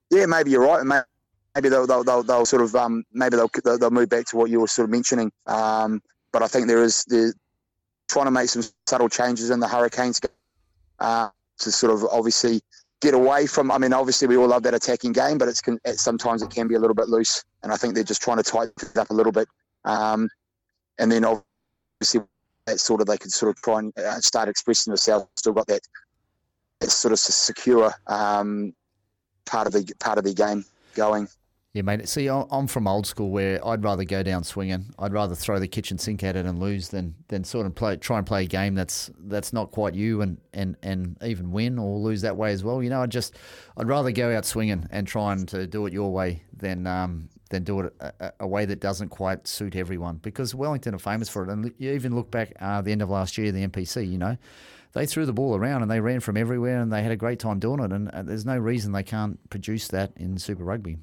Yeah, 0.09 0.25
maybe 0.25 0.51
you're 0.51 0.65
right. 0.65 0.83
Maybe 1.56 1.69
they'll 1.69 1.88
they'll, 1.88 2.04
they'll, 2.04 2.24
they'll 2.24 2.45
sort 2.45 2.62
of 2.62 2.75
um, 2.75 3.04
maybe 3.12 3.36
they'll, 3.36 3.77
they'll 3.77 3.89
move 3.92 4.09
back 4.09 4.25
to 4.27 4.38
what 4.38 4.50
you 4.50 4.62
were 4.62 4.68
sort 4.68 4.86
of 4.86 4.92
mentioning. 4.92 5.31
Um, 5.48 6.01
but 6.31 6.44
I 6.44 6.48
think 6.48 6.68
there 6.68 6.83
is 6.83 7.04
the 7.06 7.33
trying 8.07 8.25
to 8.25 8.31
make 8.31 8.50
some 8.50 8.63
subtle 8.88 9.09
changes 9.09 9.50
in 9.50 9.59
the 9.59 9.68
Hurricanes 9.68 10.21
uh, 11.00 11.30
to 11.59 11.71
sort 11.71 11.94
of 11.94 12.06
obviously 12.12 12.62
get 13.01 13.13
away 13.13 13.48
from. 13.48 13.71
I 13.71 13.77
mean, 13.77 13.94
obviously 13.94 14.27
we 14.27 14.38
all 14.38 14.48
love 14.48 14.63
that 14.63 14.74
attacking 14.74 15.13
game, 15.13 15.38
but 15.38 15.48
it's 15.48 15.62
can, 15.62 15.80
sometimes 15.95 16.42
it 16.42 16.50
can 16.50 16.68
be 16.68 16.75
a 16.75 16.80
little 16.80 16.95
bit 16.95 17.09
loose, 17.09 17.44
and 17.63 17.71
I 17.71 17.75
think 17.75 17.95
they're 17.95 18.04
just 18.04 18.21
trying 18.21 18.38
to 18.38 18.44
tighten 18.44 18.74
it 18.80 18.98
up 18.98 19.09
a 19.09 19.13
little 19.13 19.31
bit. 19.31 19.48
Um, 19.83 20.30
and 21.00 21.12
then 21.12 21.25
obviously 21.25 22.21
that 22.67 22.79
sort 22.79 23.01
of 23.01 23.07
they 23.07 23.17
could 23.17 23.31
sort 23.31 23.55
of 23.55 23.61
try 23.63 23.79
and 23.79 23.97
uh, 23.97 24.19
start 24.19 24.49
expressing 24.49 24.91
themselves. 24.91 25.27
Still 25.35 25.53
got 25.53 25.67
that, 25.67 25.81
that 26.81 26.91
sort 26.91 27.13
of 27.13 27.19
secure 27.19 27.91
um, 28.05 28.73
part 29.45 29.65
of 29.65 29.73
the 29.73 29.91
part 29.99 30.19
of 30.19 30.25
the 30.25 30.33
game 30.33 30.63
going. 30.93 31.27
Yeah, 31.73 31.83
mate. 31.83 32.07
See, 32.09 32.27
I'm 32.27 32.65
from 32.65 32.87
old 32.87 33.05
school 33.05 33.29
where 33.29 33.65
I'd 33.65 33.83
rather 33.83 34.03
go 34.03 34.23
down 34.23 34.43
swinging. 34.43 34.85
I'd 34.97 35.13
rather 35.13 35.35
throw 35.35 35.59
the 35.59 35.67
kitchen 35.67 35.99
sink 35.99 36.23
at 36.23 36.35
it 36.35 36.45
and 36.45 36.59
lose 36.59 36.89
than 36.89 37.15
than 37.27 37.43
sort 37.43 37.67
of 37.67 37.75
play 37.75 37.95
try 37.97 38.17
and 38.17 38.25
play 38.25 38.43
a 38.43 38.47
game 38.47 38.73
that's 38.73 39.11
that's 39.25 39.53
not 39.53 39.71
quite 39.71 39.93
you 39.93 40.21
and 40.21 40.39
and 40.53 40.75
and 40.81 41.17
even 41.23 41.51
win 41.51 41.77
or 41.77 41.99
lose 41.99 42.21
that 42.21 42.35
way 42.35 42.51
as 42.51 42.63
well. 42.63 42.81
You 42.81 42.89
know, 42.89 43.01
I 43.01 43.05
just 43.05 43.35
I'd 43.77 43.87
rather 43.87 44.11
go 44.11 44.35
out 44.35 44.43
swinging 44.43 44.87
and 44.91 45.07
trying 45.07 45.45
to 45.47 45.67
do 45.67 45.85
it 45.85 45.93
your 45.93 46.11
way 46.11 46.43
than 46.51 46.87
um 46.87 47.29
than 47.49 47.63
do 47.63 47.81
it 47.81 47.94
a, 47.99 48.33
a, 48.41 48.47
way 48.47 48.65
that 48.65 48.79
doesn't 48.79 49.09
quite 49.09 49.47
suit 49.47 49.75
everyone. 49.75 50.17
Because 50.17 50.53
Wellington 50.53 50.94
are 50.94 50.99
famous 50.99 51.29
for 51.29 51.44
it, 51.44 51.49
and 51.49 51.73
you 51.77 51.91
even 51.91 52.15
look 52.15 52.31
back 52.31 52.53
uh, 52.59 52.81
the 52.81 52.91
end 52.91 53.01
of 53.01 53.09
last 53.09 53.38
year, 53.38 53.51
the 53.51 53.67
NPC. 53.67 54.09
You 54.09 54.17
know, 54.17 54.38
they 54.94 55.05
threw 55.05 55.25
the 55.25 55.33
ball 55.33 55.55
around 55.55 55.81
and 55.81 55.91
they 55.91 55.99
ran 55.99 56.19
from 56.19 56.38
everywhere 56.38 56.81
and 56.81 56.91
they 56.91 57.03
had 57.03 57.11
a 57.11 57.17
great 57.17 57.39
time 57.39 57.59
doing 57.59 57.79
it. 57.79 57.91
And 57.91 58.09
uh, 58.09 58.23
there's 58.23 58.45
no 58.45 58.57
reason 58.57 58.91
they 58.91 59.03
can't 59.03 59.49
produce 59.49 59.88
that 59.89 60.11
in 60.15 60.38
Super 60.38 60.63
Rugby. 60.63 60.97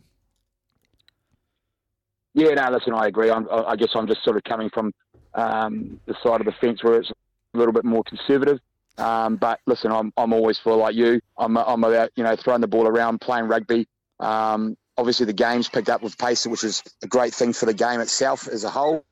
Yeah, 2.34 2.54
no, 2.54 2.70
listen, 2.72 2.92
I 2.92 3.06
agree. 3.06 3.30
I'm, 3.30 3.48
i 3.50 3.76
guess 3.76 3.90
I'm 3.94 4.08
just 4.08 4.24
sort 4.24 4.36
of 4.36 4.42
coming 4.42 4.68
from 4.70 4.92
um, 5.34 6.00
the 6.06 6.14
side 6.22 6.40
of 6.40 6.46
the 6.46 6.52
fence 6.60 6.82
where 6.82 6.94
it's 6.94 7.10
a 7.10 7.58
little 7.58 7.72
bit 7.72 7.84
more 7.84 8.02
conservative. 8.02 8.58
Um, 8.98 9.36
but 9.36 9.60
listen, 9.66 9.92
I'm, 9.92 10.12
I'm 10.16 10.32
always 10.32 10.58
for 10.58 10.76
like 10.76 10.96
you. 10.96 11.20
I'm, 11.36 11.56
I'm 11.56 11.84
about 11.84 12.10
you 12.16 12.24
know 12.24 12.36
throwing 12.36 12.60
the 12.60 12.68
ball 12.68 12.86
around, 12.86 13.20
playing 13.20 13.46
rugby. 13.46 13.88
Um, 14.20 14.76
obviously, 14.96 15.26
the 15.26 15.32
game's 15.32 15.68
picked 15.68 15.88
up 15.88 16.02
with 16.02 16.16
pace, 16.18 16.46
which 16.46 16.64
is 16.64 16.82
a 17.02 17.06
great 17.06 17.34
thing 17.34 17.52
for 17.52 17.66
the 17.66 17.74
game 17.74 18.00
itself 18.00 18.48
as 18.48 18.64
a 18.64 18.70
whole. 18.70 19.04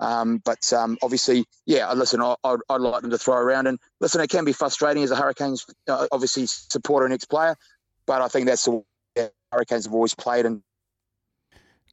Um, 0.00 0.42
but 0.44 0.72
um, 0.72 0.98
obviously, 1.00 1.44
yeah, 1.64 1.92
listen, 1.92 2.20
I, 2.20 2.34
would 2.44 2.60
I'd 2.68 2.80
like 2.80 3.02
them 3.02 3.10
to 3.10 3.18
throw 3.18 3.36
around. 3.36 3.68
And 3.68 3.78
listen, 4.00 4.20
it 4.20 4.30
can 4.30 4.44
be 4.44 4.52
frustrating 4.52 5.02
as 5.04 5.12
a 5.12 5.16
Hurricanes, 5.16 5.64
uh, 5.88 6.08
obviously, 6.10 6.46
supporter 6.46 7.06
and 7.06 7.14
ex 7.14 7.24
player. 7.24 7.56
But 8.06 8.20
I 8.20 8.28
think 8.28 8.46
that's 8.46 8.64
the 8.64 8.82
way 9.16 9.28
Hurricanes 9.52 9.84
have 9.84 9.94
always 9.94 10.14
played. 10.14 10.44
And 10.44 10.62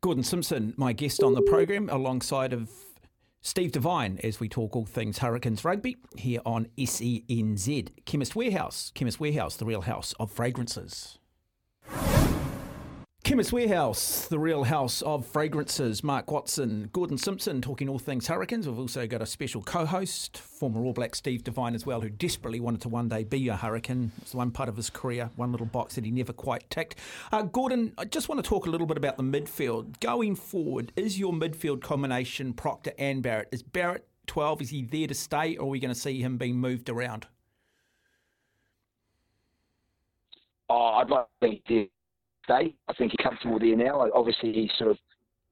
Gordon 0.01 0.23
Simpson, 0.23 0.73
my 0.75 0.93
guest 0.93 1.21
on 1.21 1.35
the 1.35 1.41
program, 1.43 1.87
alongside 1.89 2.51
of 2.51 2.69
Steve 3.41 3.71
Devine, 3.71 4.19
as 4.23 4.39
we 4.39 4.49
talk 4.49 4.75
all 4.75 4.85
things 4.85 5.19
Hurricanes 5.19 5.63
rugby 5.63 5.97
here 6.17 6.41
on 6.45 6.67
SENZ. 6.77 8.05
Chemist 8.05 8.35
Warehouse, 8.35 8.91
Chemist 8.95 9.19
Warehouse, 9.19 9.55
the 9.55 9.65
real 9.65 9.81
house 9.81 10.13
of 10.19 10.31
fragrances. 10.31 11.19
Chemist 13.29 13.53
Warehouse, 13.53 14.25
the 14.25 14.39
real 14.39 14.63
house 14.63 15.03
of 15.03 15.23
fragrances. 15.23 16.03
Mark 16.03 16.31
Watson, 16.31 16.89
Gordon 16.91 17.19
Simpson 17.19 17.61
talking 17.61 17.87
all 17.87 17.99
things 17.99 18.25
Hurricanes. 18.25 18.67
We've 18.67 18.79
also 18.79 19.05
got 19.05 19.21
a 19.21 19.27
special 19.27 19.61
co 19.61 19.85
host, 19.85 20.39
former 20.39 20.83
All 20.83 20.93
Black 20.93 21.13
Steve 21.13 21.43
Devine 21.43 21.75
as 21.75 21.85
well, 21.85 22.01
who 22.01 22.09
desperately 22.09 22.59
wanted 22.59 22.81
to 22.81 22.89
one 22.89 23.07
day 23.07 23.23
be 23.23 23.47
a 23.47 23.55
Hurricane. 23.55 24.11
It's 24.19 24.33
one 24.33 24.49
part 24.49 24.67
of 24.67 24.75
his 24.75 24.89
career, 24.89 25.29
one 25.35 25.51
little 25.51 25.67
box 25.67 25.93
that 25.93 26.05
he 26.05 26.09
never 26.09 26.33
quite 26.33 26.67
ticked. 26.71 26.95
Uh, 27.31 27.43
Gordon, 27.43 27.93
I 27.99 28.05
just 28.05 28.29
want 28.29 28.43
to 28.43 28.49
talk 28.49 28.65
a 28.65 28.69
little 28.71 28.87
bit 28.87 28.97
about 28.97 29.17
the 29.17 29.21
midfield. 29.21 29.99
Going 29.99 30.35
forward, 30.35 30.91
is 30.95 31.19
your 31.19 31.31
midfield 31.31 31.83
combination 31.83 32.53
Proctor 32.53 32.93
and 32.97 33.21
Barrett? 33.21 33.49
Is 33.51 33.61
Barrett 33.61 34.07
12? 34.25 34.63
Is 34.63 34.69
he 34.71 34.81
there 34.81 35.05
to 35.05 35.13
stay, 35.13 35.55
or 35.55 35.67
are 35.67 35.69
we 35.69 35.79
going 35.79 35.93
to 35.93 35.99
see 35.99 36.19
him 36.19 36.37
being 36.37 36.55
moved 36.55 36.89
around? 36.89 37.27
Oh, 40.67 40.95
I'd 40.95 41.11
like 41.11 41.27
to 41.43 41.47
think 41.47 41.91
I 42.51 42.93
think 42.97 43.11
he's 43.11 43.23
comfortable 43.23 43.59
there 43.59 43.75
now. 43.75 44.09
Obviously, 44.13 44.53
he 44.53 44.71
sort 44.77 44.91
of 44.91 44.97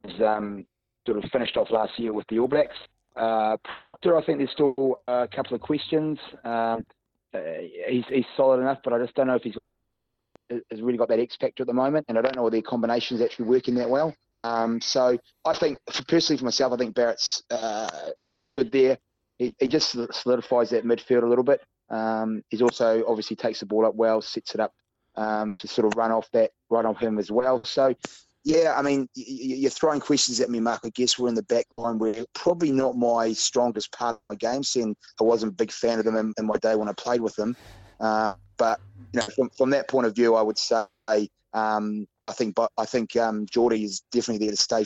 has 0.05 0.21
um, 0.21 0.65
sort 1.05 1.23
of 1.23 1.29
finished 1.31 1.57
off 1.57 1.71
last 1.71 1.97
year 1.97 2.13
with 2.13 2.25
the 2.27 2.39
All 2.39 2.47
Blacks. 2.47 2.75
Uh, 3.15 3.57
I 4.05 4.21
think 4.25 4.37
there's 4.37 4.51
still 4.51 5.01
a 5.07 5.27
couple 5.27 5.55
of 5.55 5.61
questions. 5.61 6.19
Um, 6.43 6.85
uh, 7.33 7.39
he's, 7.87 8.05
he's 8.09 8.25
solid 8.35 8.61
enough, 8.61 8.79
but 8.83 8.93
I 8.93 8.99
just 8.99 9.15
don't 9.15 9.27
know 9.27 9.35
if 9.35 9.43
he's 9.43 9.57
has 10.49 10.81
really 10.81 10.97
got 10.97 11.09
that 11.09 11.19
X 11.19 11.35
factor 11.35 11.63
at 11.63 11.67
the 11.67 11.73
moment, 11.73 12.05
and 12.07 12.17
I 12.17 12.21
don't 12.21 12.35
know 12.35 12.43
whether 12.43 12.55
their 12.55 12.61
combinations 12.61 13.21
actually 13.21 13.45
working 13.45 13.75
that 13.75 13.89
well. 13.89 14.15
Um, 14.43 14.79
so 14.79 15.17
I 15.45 15.57
think, 15.57 15.77
personally 16.07 16.37
for 16.37 16.45
myself, 16.45 16.73
I 16.73 16.77
think 16.77 16.95
Barrett's 16.95 17.43
uh, 17.49 18.11
good 18.57 18.71
there. 18.71 18.97
He, 19.39 19.53
he, 19.59 19.67
just 19.67 19.91
solidifies 19.91 20.69
that 20.69 20.85
midfield 20.85 21.23
a 21.23 21.27
little 21.27 21.43
bit. 21.43 21.61
Um, 21.89 22.43
he's 22.49 22.61
also 22.61 23.03
obviously 23.07 23.35
takes 23.35 23.59
the 23.59 23.65
ball 23.65 23.85
up 23.85 23.95
well, 23.95 24.21
sets 24.21 24.55
it 24.55 24.61
up 24.61 24.73
um, 25.15 25.57
to 25.57 25.67
sort 25.67 25.85
of 25.85 25.97
run 25.97 26.11
off 26.11 26.27
that, 26.31 26.51
run 26.69 26.85
off 26.85 26.99
him 26.99 27.17
as 27.19 27.31
well. 27.31 27.63
So, 27.63 27.93
yeah, 28.43 28.73
I 28.77 28.81
mean, 28.81 29.09
you're 29.15 29.69
throwing 29.71 29.99
questions 29.99 30.39
at 30.39 30.49
me, 30.49 30.59
Mark. 30.59 30.81
I 30.83 30.89
guess 30.89 31.19
we're 31.19 31.29
in 31.29 31.35
the 31.35 31.43
back 31.43 31.65
line 31.77 31.97
where 31.99 32.25
probably 32.33 32.71
not 32.71 32.95
my 32.95 33.33
strongest 33.33 33.91
part 33.91 34.15
of 34.15 34.21
my 34.29 34.35
game. 34.35 34.63
Seeing 34.63 34.95
I 35.19 35.23
wasn't 35.23 35.51
a 35.51 35.55
big 35.55 35.71
fan 35.71 35.99
of 35.99 36.05
them 36.05 36.15
in, 36.15 36.33
in 36.37 36.45
my 36.45 36.57
day 36.57 36.75
when 36.75 36.89
I 36.89 36.93
played 36.93 37.21
with 37.21 37.35
them, 37.35 37.55
uh, 37.99 38.35
but 38.57 38.79
you 39.13 39.19
know, 39.19 39.27
from, 39.35 39.49
from 39.57 39.69
that 39.71 39.89
point 39.89 40.07
of 40.07 40.15
view, 40.15 40.35
I 40.35 40.41
would 40.41 40.57
say 40.57 40.85
um, 41.53 42.07
I 42.27 42.33
think, 42.33 42.55
but 42.55 42.71
I 42.77 42.85
think 42.85 43.15
um, 43.15 43.45
Jordie 43.49 43.83
is 43.83 44.01
definitely 44.11 44.45
there 44.45 44.55
to 44.55 44.61
stay. 44.61 44.85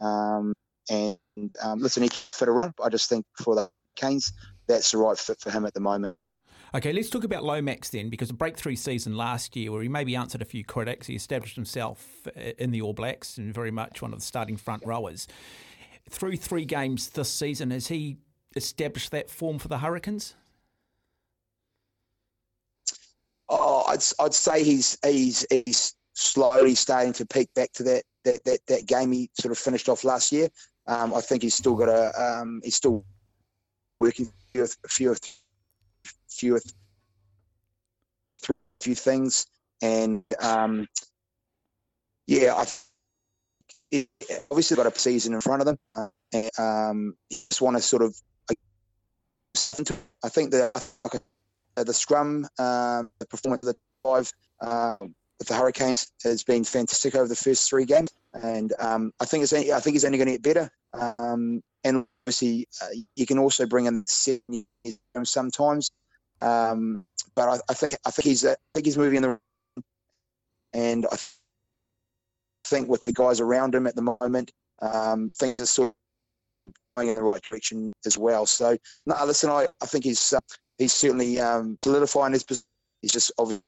Um, 0.00 0.52
and 0.90 1.18
um, 1.62 1.80
listen, 1.80 2.02
he 2.02 2.08
can 2.08 2.18
fit 2.32 2.48
around. 2.48 2.74
I 2.82 2.88
just 2.88 3.08
think 3.08 3.24
for 3.42 3.54
the 3.54 3.70
Canes, 3.96 4.32
that's 4.68 4.90
the 4.90 4.98
right 4.98 5.16
fit 5.18 5.40
for 5.40 5.50
him 5.50 5.64
at 5.64 5.74
the 5.74 5.80
moment. 5.80 6.16
Okay, 6.74 6.94
let's 6.94 7.10
talk 7.10 7.24
about 7.24 7.44
Lomax 7.44 7.90
then, 7.90 8.08
because 8.08 8.30
a 8.30 8.34
breakthrough 8.34 8.76
season 8.76 9.14
last 9.14 9.54
year 9.56 9.70
where 9.70 9.82
he 9.82 9.88
maybe 9.88 10.16
answered 10.16 10.40
a 10.40 10.46
few 10.46 10.64
critics. 10.64 11.06
He 11.06 11.14
established 11.14 11.54
himself 11.54 12.26
uh, 12.34 12.52
in 12.56 12.70
the 12.70 12.80
All 12.80 12.94
Blacks 12.94 13.36
and 13.36 13.52
very 13.52 13.70
much 13.70 14.00
one 14.00 14.14
of 14.14 14.20
the 14.20 14.24
starting 14.24 14.56
front 14.56 14.82
rowers. 14.86 15.28
Through 16.08 16.38
three 16.38 16.64
games 16.64 17.10
this 17.10 17.28
season, 17.28 17.72
has 17.72 17.88
he 17.88 18.16
established 18.56 19.10
that 19.10 19.28
form 19.28 19.58
for 19.58 19.68
the 19.68 19.78
Hurricanes? 19.78 20.34
Oh, 23.50 23.84
I'd, 23.88 24.02
I'd 24.18 24.32
say 24.32 24.64
he's 24.64 24.96
he's 25.04 25.44
he's 25.50 25.94
slowly 26.14 26.74
starting 26.74 27.12
to 27.14 27.26
peak 27.26 27.52
back 27.54 27.72
to 27.72 27.82
that 27.82 28.02
that 28.24 28.44
that, 28.44 28.60
that 28.68 28.86
game 28.86 29.12
he 29.12 29.28
sort 29.38 29.52
of 29.52 29.58
finished 29.58 29.90
off 29.90 30.04
last 30.04 30.32
year. 30.32 30.48
Um, 30.86 31.12
I 31.12 31.20
think 31.20 31.42
he's 31.42 31.54
still 31.54 31.74
got 31.74 31.90
a 31.90 32.40
um, 32.40 32.62
he's 32.64 32.76
still 32.76 33.04
working 34.00 34.32
a 34.54 34.58
few 34.64 34.66
few 34.88 35.16
few 36.28 36.60
things, 38.94 39.46
and 39.80 40.24
um, 40.40 40.88
yeah, 42.26 42.54
I 42.54 42.66
it, 43.90 44.08
obviously 44.50 44.76
got 44.76 44.86
a 44.86 44.98
season 44.98 45.34
in 45.34 45.40
front 45.40 45.62
of 45.62 45.66
them. 45.66 45.78
Uh, 45.94 46.08
and, 46.32 46.50
um, 46.58 47.16
just 47.30 47.60
want 47.60 47.76
to 47.76 47.82
sort 47.82 48.02
of 48.02 48.16
I 50.24 50.28
think 50.28 50.50
that 50.52 50.72
the 51.76 51.94
scrum, 51.94 52.46
uh, 52.58 53.04
the 53.18 53.26
performance 53.26 53.66
of 53.66 53.74
the 53.74 53.80
five 54.02 54.32
uh, 54.60 54.96
with 55.00 55.48
the 55.48 55.54
Hurricanes 55.54 56.12
has 56.24 56.42
been 56.42 56.64
fantastic 56.64 57.14
over 57.14 57.28
the 57.28 57.36
first 57.36 57.68
three 57.68 57.84
games, 57.84 58.10
and 58.34 58.72
um, 58.78 59.12
I 59.20 59.24
think 59.24 59.42
it's 59.42 59.52
I 59.52 59.80
think 59.80 59.96
it's 59.96 60.04
only 60.04 60.18
going 60.18 60.28
to 60.28 60.38
get 60.38 60.42
better. 60.42 60.70
Um, 61.18 61.62
and 61.84 62.06
obviously, 62.22 62.66
uh, 62.80 62.88
you 63.16 63.26
can 63.26 63.38
also 63.38 63.66
bring 63.66 63.86
in 63.86 64.04
seven 64.06 64.66
sometimes, 65.24 65.90
um, 66.40 67.04
but 67.34 67.48
I, 67.48 67.58
I, 67.68 67.74
think 67.74 67.96
I 68.06 68.10
think 68.10 68.26
he's 68.26 68.44
I 68.44 68.56
think 68.74 68.86
he's 68.86 68.98
moving 68.98 69.16
in 69.16 69.22
the 69.22 69.38
and 70.72 71.06
I 71.10 71.16
think 72.64 72.88
with 72.88 73.04
the 73.04 73.12
guys 73.12 73.40
around 73.40 73.74
him 73.74 73.86
at 73.86 73.94
the 73.94 74.16
moment, 74.20 74.52
um, 74.80 75.30
things 75.36 75.56
are 75.60 75.66
sort 75.66 75.88
of 75.88 76.74
going 76.96 77.08
in 77.08 77.14
the 77.16 77.22
right 77.22 77.42
direction 77.42 77.92
as 78.06 78.16
well. 78.16 78.46
So, 78.46 78.76
no, 79.06 79.16
listen, 79.26 79.50
I, 79.50 79.68
I 79.82 79.86
think 79.86 80.04
he's 80.04 80.32
uh, 80.32 80.40
he's 80.78 80.92
certainly 80.92 81.38
um, 81.40 81.78
solidifying 81.84 82.32
his 82.32 82.44
position. 82.44 82.66
He's 83.02 83.12
just 83.12 83.32
obviously 83.38 83.64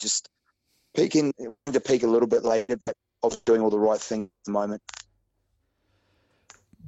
just 0.00 0.28
peaking 0.96 1.32
to 1.72 1.80
peak 1.80 2.02
a 2.02 2.06
little 2.06 2.28
bit 2.28 2.44
later, 2.44 2.78
but 2.84 2.96
obviously 3.22 3.42
doing 3.44 3.60
all 3.60 3.70
the 3.70 3.78
right 3.78 4.00
things 4.00 4.26
at 4.26 4.44
the 4.46 4.52
moment. 4.52 4.82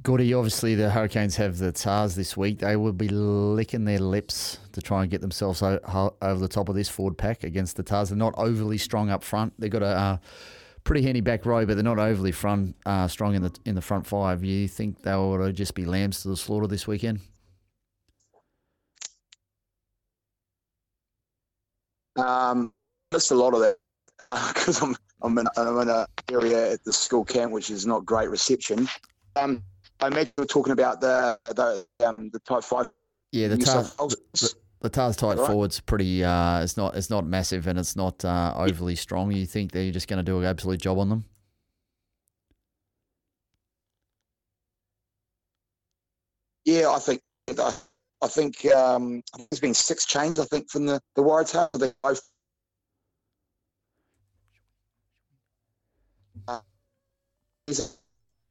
Gordy, 0.03 0.33
obviously 0.33 0.73
the 0.73 0.89
Hurricanes 0.89 1.35
have 1.35 1.59
the 1.59 1.71
Tahs 1.71 2.15
this 2.15 2.35
week. 2.35 2.59
They 2.59 2.75
will 2.75 2.93
be 2.93 3.07
licking 3.09 3.85
their 3.85 3.99
lips 3.99 4.57
to 4.71 4.81
try 4.81 5.03
and 5.03 5.11
get 5.11 5.21
themselves 5.21 5.61
over 5.61 6.39
the 6.39 6.47
top 6.47 6.69
of 6.69 6.75
this 6.75 6.89
forward 6.89 7.19
pack 7.19 7.43
against 7.43 7.75
the 7.75 7.83
Tahs. 7.83 8.09
They're 8.09 8.17
not 8.17 8.33
overly 8.35 8.79
strong 8.79 9.11
up 9.11 9.23
front. 9.23 9.53
They've 9.59 9.69
got 9.69 9.83
a 9.83 9.85
uh, 9.85 10.17
pretty 10.83 11.03
handy 11.03 11.21
back 11.21 11.45
row, 11.45 11.67
but 11.67 11.75
they're 11.75 11.83
not 11.83 11.99
overly 11.99 12.31
front 12.31 12.75
uh, 12.87 13.07
strong 13.07 13.35
in 13.35 13.43
the 13.43 13.55
in 13.65 13.75
the 13.75 13.81
front 13.81 14.07
five. 14.07 14.43
You 14.43 14.67
think 14.67 15.03
they 15.03 15.13
will 15.13 15.51
just 15.51 15.75
be 15.75 15.85
lambs 15.85 16.23
to 16.23 16.29
the 16.29 16.37
slaughter 16.37 16.65
this 16.65 16.87
weekend? 16.87 17.19
Um, 22.17 22.73
just 23.13 23.29
a 23.29 23.35
lot 23.35 23.53
of 23.53 23.59
that 23.61 23.77
because 24.53 24.81
I'm 24.81 24.95
I'm 25.23 25.37
in, 25.37 25.47
I'm 25.57 25.79
in 25.79 25.89
an 25.89 26.05
area 26.31 26.73
at 26.73 26.83
the 26.83 26.93
school 26.93 27.23
camp 27.23 27.51
which 27.51 27.69
is 27.69 27.85
not 27.85 28.05
great 28.05 28.29
reception. 28.29 28.87
Um, 29.35 29.63
I 29.99 30.07
imagine 30.07 30.33
we're 30.37 30.45
talking 30.45 30.73
about 30.73 31.01
the 31.01 31.37
the 31.45 31.85
um, 32.05 32.29
the 32.31 32.39
tight 32.39 32.63
five. 32.63 32.89
Yeah, 33.31 33.47
the 33.47 33.57
Tahs, 33.57 33.95
the, 33.95 34.53
the 34.81 34.89
Tahs 34.89 35.15
tight 35.15 35.37
right. 35.37 35.47
forward's 35.47 35.79
pretty. 35.79 36.23
Uh, 36.23 36.61
it's 36.63 36.75
not 36.75 36.95
it's 36.95 37.09
not 37.09 37.25
massive 37.25 37.67
and 37.67 37.77
it's 37.79 37.95
not 37.95 38.23
uh, 38.25 38.53
overly 38.57 38.95
strong. 38.95 39.31
You 39.31 39.45
think 39.45 39.71
they're 39.71 39.91
just 39.91 40.07
going 40.07 40.17
to 40.17 40.23
do 40.23 40.39
an 40.39 40.45
absolute 40.45 40.81
job 40.81 40.97
on 40.97 41.09
them? 41.09 41.25
Yeah, 46.65 46.89
I 46.89 46.99
think 46.99 47.21
I 48.21 48.27
think 48.27 48.65
um, 48.67 49.21
there's 49.49 49.59
been 49.59 49.73
six 49.73 50.05
changes. 50.05 50.39
I 50.43 50.47
think 50.47 50.69
from 50.69 50.85
the 50.85 51.01
the 51.15 51.21
Waratahs. 51.21 51.71
They 51.73 51.91
both. 52.03 52.21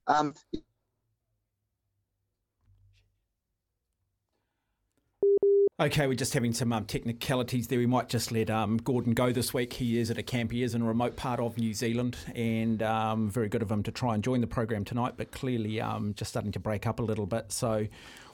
Um, 0.07 0.35
Okay, 5.81 6.07
we're 6.07 6.13
just 6.13 6.35
having 6.35 6.53
some 6.53 6.75
um, 6.75 6.85
technicalities 6.85 7.69
there. 7.69 7.79
We 7.79 7.87
might 7.87 8.11
just 8.11 8.31
let 8.31 8.51
um, 8.51 8.77
Gordon 8.77 9.15
go 9.15 9.33
this 9.33 9.55
week. 9.55 9.73
He 9.73 9.99
is 9.99 10.11
at 10.11 10.19
a 10.19 10.23
camp. 10.23 10.53
He 10.53 10.63
is 10.63 10.75
in 10.75 10.83
a 10.83 10.85
remote 10.85 11.17
part 11.17 11.41
of 11.41 11.57
New 11.57 11.73
Zealand, 11.73 12.19
and 12.35 12.83
um, 12.83 13.31
very 13.31 13.49
good 13.49 13.63
of 13.63 13.71
him 13.71 13.83
to 13.85 13.91
try 13.91 14.15
and 14.15 14.23
join 14.23 14.43
the 14.43 14.47
program 14.47 14.85
tonight. 14.85 15.15
But 15.17 15.31
clearly, 15.31 15.81
um, 15.81 16.13
just 16.13 16.33
starting 16.33 16.53
to 16.53 16.61
break 16.61 16.87
up 16.87 17.01
a 17.01 17.03
little 17.03 17.25
bit. 17.25 17.51
So 17.51 17.87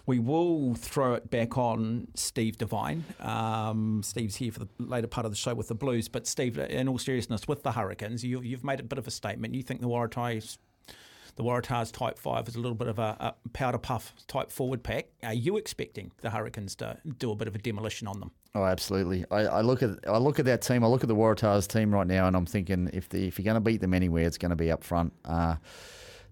we 0.07 0.19
will 0.19 0.75
throw 0.75 1.14
it 1.14 1.31
back 1.31 1.57
on 1.57 2.09
Steve 2.14 2.59
Devine. 2.59 3.05
Um, 3.21 4.02
Steve's 4.02 4.35
here 4.35 4.50
for 4.50 4.59
the 4.59 4.69
later 4.78 5.07
part 5.07 5.25
of 5.25 5.31
the 5.31 5.37
show 5.37 5.55
with 5.55 5.69
the 5.69 5.75
Blues. 5.76 6.09
But, 6.09 6.26
Steve, 6.26 6.59
in 6.59 6.88
all 6.88 6.99
seriousness, 6.99 7.47
with 7.47 7.62
the 7.62 7.71
Hurricanes, 7.71 8.25
you, 8.25 8.40
have 8.40 8.64
made 8.64 8.81
a 8.81 8.85
bit 8.85 8.99
of 8.99 9.07
a 9.07 9.12
statement. 9.12 9.55
You 9.55 9.62
think 9.62 9.81
the 9.81 9.88
Waratahs, 9.88 10.59
the 11.37 11.45
Waratahs 11.45 11.93
tight 11.93 12.19
five 12.19 12.49
is 12.49 12.57
a 12.57 12.61
little 12.61 12.75
bit 12.75 12.88
of 12.88 12.99
a, 12.99 13.35
a 13.45 13.49
powder 13.50 13.78
puff 13.78 14.14
type 14.26 14.50
forward 14.50 14.83
pack. 14.83 15.07
Are 15.23 15.35
you 15.35 15.57
expecting 15.57 16.11
the 16.23 16.31
Hurricanes 16.31 16.75
to 16.76 16.99
do 17.19 17.31
a 17.31 17.37
bit 17.37 17.47
of 17.47 17.55
a 17.55 17.59
demolition 17.59 18.09
on 18.09 18.21
them? 18.21 18.31
Oh, 18.55 18.64
absolutely. 18.64 19.25
I, 19.31 19.40
I, 19.43 19.61
look 19.61 19.83
at 19.83 19.90
I 20.09 20.16
look 20.16 20.38
at 20.38 20.47
that 20.47 20.62
team. 20.62 20.83
I 20.83 20.87
look 20.87 21.05
at 21.05 21.09
the 21.09 21.14
Waratahs 21.14 21.69
team 21.69 21.93
right 21.93 22.07
now, 22.07 22.26
and 22.26 22.35
I'm 22.35 22.47
thinking 22.47 22.90
if 22.93 23.09
the, 23.11 23.26
if 23.26 23.38
you're 23.38 23.45
going 23.45 23.55
to 23.55 23.61
beat 23.61 23.83
them 23.83 23.93
anywhere, 23.93 24.26
it's 24.26 24.38
going 24.38 24.50
to 24.50 24.57
be 24.57 24.71
up 24.71 24.83
front. 24.83 25.12
Uh, 25.25 25.57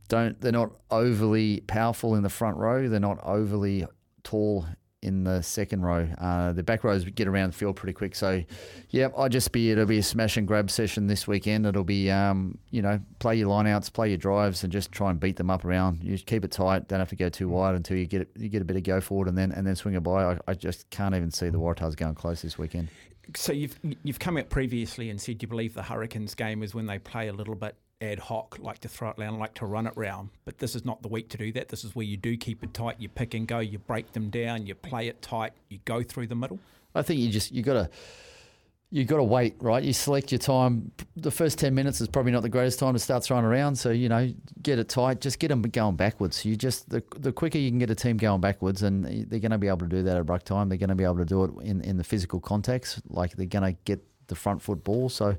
don't 0.09 0.41
they're 0.41 0.53
not 0.53 0.73
overly 0.91 1.61
powerful 1.61 2.15
in 2.15 2.23
the 2.23 2.31
front 2.31 2.57
row. 2.57 2.89
They're 2.89 3.01
not 3.01 3.21
overly 3.23 3.85
tall 4.23 4.67
in 5.05 5.25
the 5.25 5.43
second 5.43 5.83
row. 5.83 6.09
Uh, 6.19 6.53
the 6.53 6.63
back 6.63 6.83
rows 6.83 7.05
get 7.05 7.29
around 7.29 7.53
the 7.53 7.57
field 7.57 7.77
pretty 7.77 7.93
quick. 7.93 8.15
So, 8.15 8.43
yeah, 8.91 9.09
I 9.17 9.29
just 9.29 9.53
be 9.53 9.71
it'll 9.71 9.87
be 9.87 9.99
a 9.99 10.03
smash 10.03 10.37
and 10.37 10.47
grab 10.49 10.71
session 10.71 11.07
this 11.07 11.29
weekend. 11.29 11.67
It'll 11.67 11.85
be 11.85 12.11
um, 12.11 12.59
you 12.71 12.83
know 12.83 13.01
play 13.19 13.37
your 13.37 13.49
lineouts, 13.49 13.93
play 13.93 14.09
your 14.09 14.19
drives, 14.19 14.65
and 14.65 14.73
just 14.73 14.91
try 14.91 15.11
and 15.11 15.21
beat 15.21 15.37
them 15.37 15.51
up 15.51 15.65
around. 15.65 16.03
You 16.03 16.19
keep 16.19 16.45
it 16.45 16.51
tight. 16.51 16.89
Don't 16.89 16.99
have 16.99 17.11
to 17.11 17.17
go 17.17 17.29
too 17.29 17.49
wide 17.49 17.75
until 17.75 17.97
you 17.97 18.07
get 18.07 18.29
you 18.37 18.49
get 18.49 18.63
a 18.63 18.65
bit 18.65 18.77
of 18.77 18.83
go 18.83 19.01
forward, 19.01 19.29
and 19.29 19.37
then 19.37 19.53
and 19.53 19.67
then 19.67 19.77
swing 19.77 19.95
it 19.95 20.03
by. 20.03 20.25
I, 20.25 20.39
I 20.49 20.55
just 20.55 20.89
can't 20.91 21.15
even 21.15 21.31
see 21.31 21.51
the 21.51 21.59
Waratahs 21.59 21.97
going 21.97 22.15
close 22.15 22.43
this 22.43 22.59
weekend. 22.59 22.89
So 23.37 23.53
you've 23.53 23.79
you've 24.03 24.19
come 24.19 24.37
out 24.37 24.51
previously 24.51 25.11
and 25.11 25.21
said 25.21 25.43
you 25.43 25.49
believe 25.49 25.75
the 25.75 25.83
Hurricanes 25.83 26.35
game 26.35 26.63
is 26.63 26.75
when 26.75 26.87
they 26.87 26.99
play 26.99 27.29
a 27.29 27.33
little 27.33 27.55
bit 27.55 27.77
ad 28.01 28.19
hoc, 28.19 28.59
like 28.61 28.81
to 28.81 28.89
throw 28.89 29.11
it 29.11 29.19
around, 29.19 29.39
like 29.39 29.55
to 29.55 29.67
run 29.67 29.87
it 29.87 29.93
round. 29.97 30.31
But 30.45 30.59
this 30.59 30.75
is 30.75 30.85
not 30.85 31.03
the 31.03 31.09
week 31.09 31.29
to 31.31 31.39
do 31.39 31.53
that. 31.53 31.69
This 31.69 31.85
is 31.85 31.95
where 31.95 32.07
you 32.07 32.17
do 32.17 32.37
keep 32.37 32.63
it 32.63 32.75
tight. 32.75 32.97
You 32.99 33.09
pick 33.09 33.35
and 33.35 33.47
go. 33.47 33.59
You 33.61 33.79
break 33.79 34.13
them 34.13 34.31
down. 34.31 34.67
You 34.67 34.75
play 34.75 35.09
it 35.09 35.23
tight. 35.23 35.53
You 35.69 35.79
go 35.85 36.03
through 36.03 36.27
the 36.29 36.35
middle. 36.35 36.59
I 36.95 37.03
think 37.03 37.21
you 37.21 37.31
just 37.31 37.53
you 37.53 37.63
got 37.63 37.75
to 37.75 37.91
you 38.91 39.05
got 39.05 39.17
to 39.17 39.25
wait, 39.25 39.57
right? 39.59 39.83
You 39.83 39.93
select 39.93 40.31
your 40.31 40.39
time. 40.39 40.93
The 41.17 41.31
first 41.31 41.59
ten 41.59 41.75
minutes 41.75 42.01
is 42.01 42.07
probably 42.07 42.31
not 42.31 42.43
the 42.43 42.49
greatest 42.49 42.79
time 42.79 42.93
to 42.93 42.99
start 43.01 43.25
throwing 43.25 43.45
around. 43.45 43.75
So 43.77 43.91
you 43.91 44.09
know, 44.09 44.33
get 44.63 44.79
it 44.79 44.89
tight. 44.89 45.21
Just 45.21 45.41
get 45.41 45.49
them 45.49 45.63
going 45.63 45.97
backwards. 45.97 46.45
You 46.45 46.55
just 46.57 46.91
the 46.91 47.03
the 47.17 47.33
quicker 47.33 47.59
you 47.59 47.71
can 47.71 47.79
get 47.79 47.91
a 47.91 47.95
team 47.97 48.17
going 48.17 48.41
backwards, 48.41 48.83
and 48.83 49.05
they're 49.05 49.41
going 49.41 49.51
to 49.51 49.59
be 49.59 49.67
able 49.69 49.79
to 49.79 49.87
do 49.87 50.03
that 50.05 50.17
at 50.17 50.29
ruck 50.29 50.45
time. 50.45 50.69
They're 50.69 50.79
going 50.79 50.91
to 50.91 50.95
be 50.95 51.05
able 51.05 51.19
to 51.19 51.25
do 51.25 51.45
it 51.45 51.51
in 51.65 51.81
in 51.81 51.97
the 51.97 52.05
physical 52.05 52.39
context. 52.39 53.01
Like 53.09 53.37
they're 53.37 53.47
going 53.47 53.75
to 53.75 53.79
get 53.85 54.05
the 54.29 54.35
front 54.37 54.63
foot 54.63 54.85
ball. 54.85 55.09
So 55.09 55.37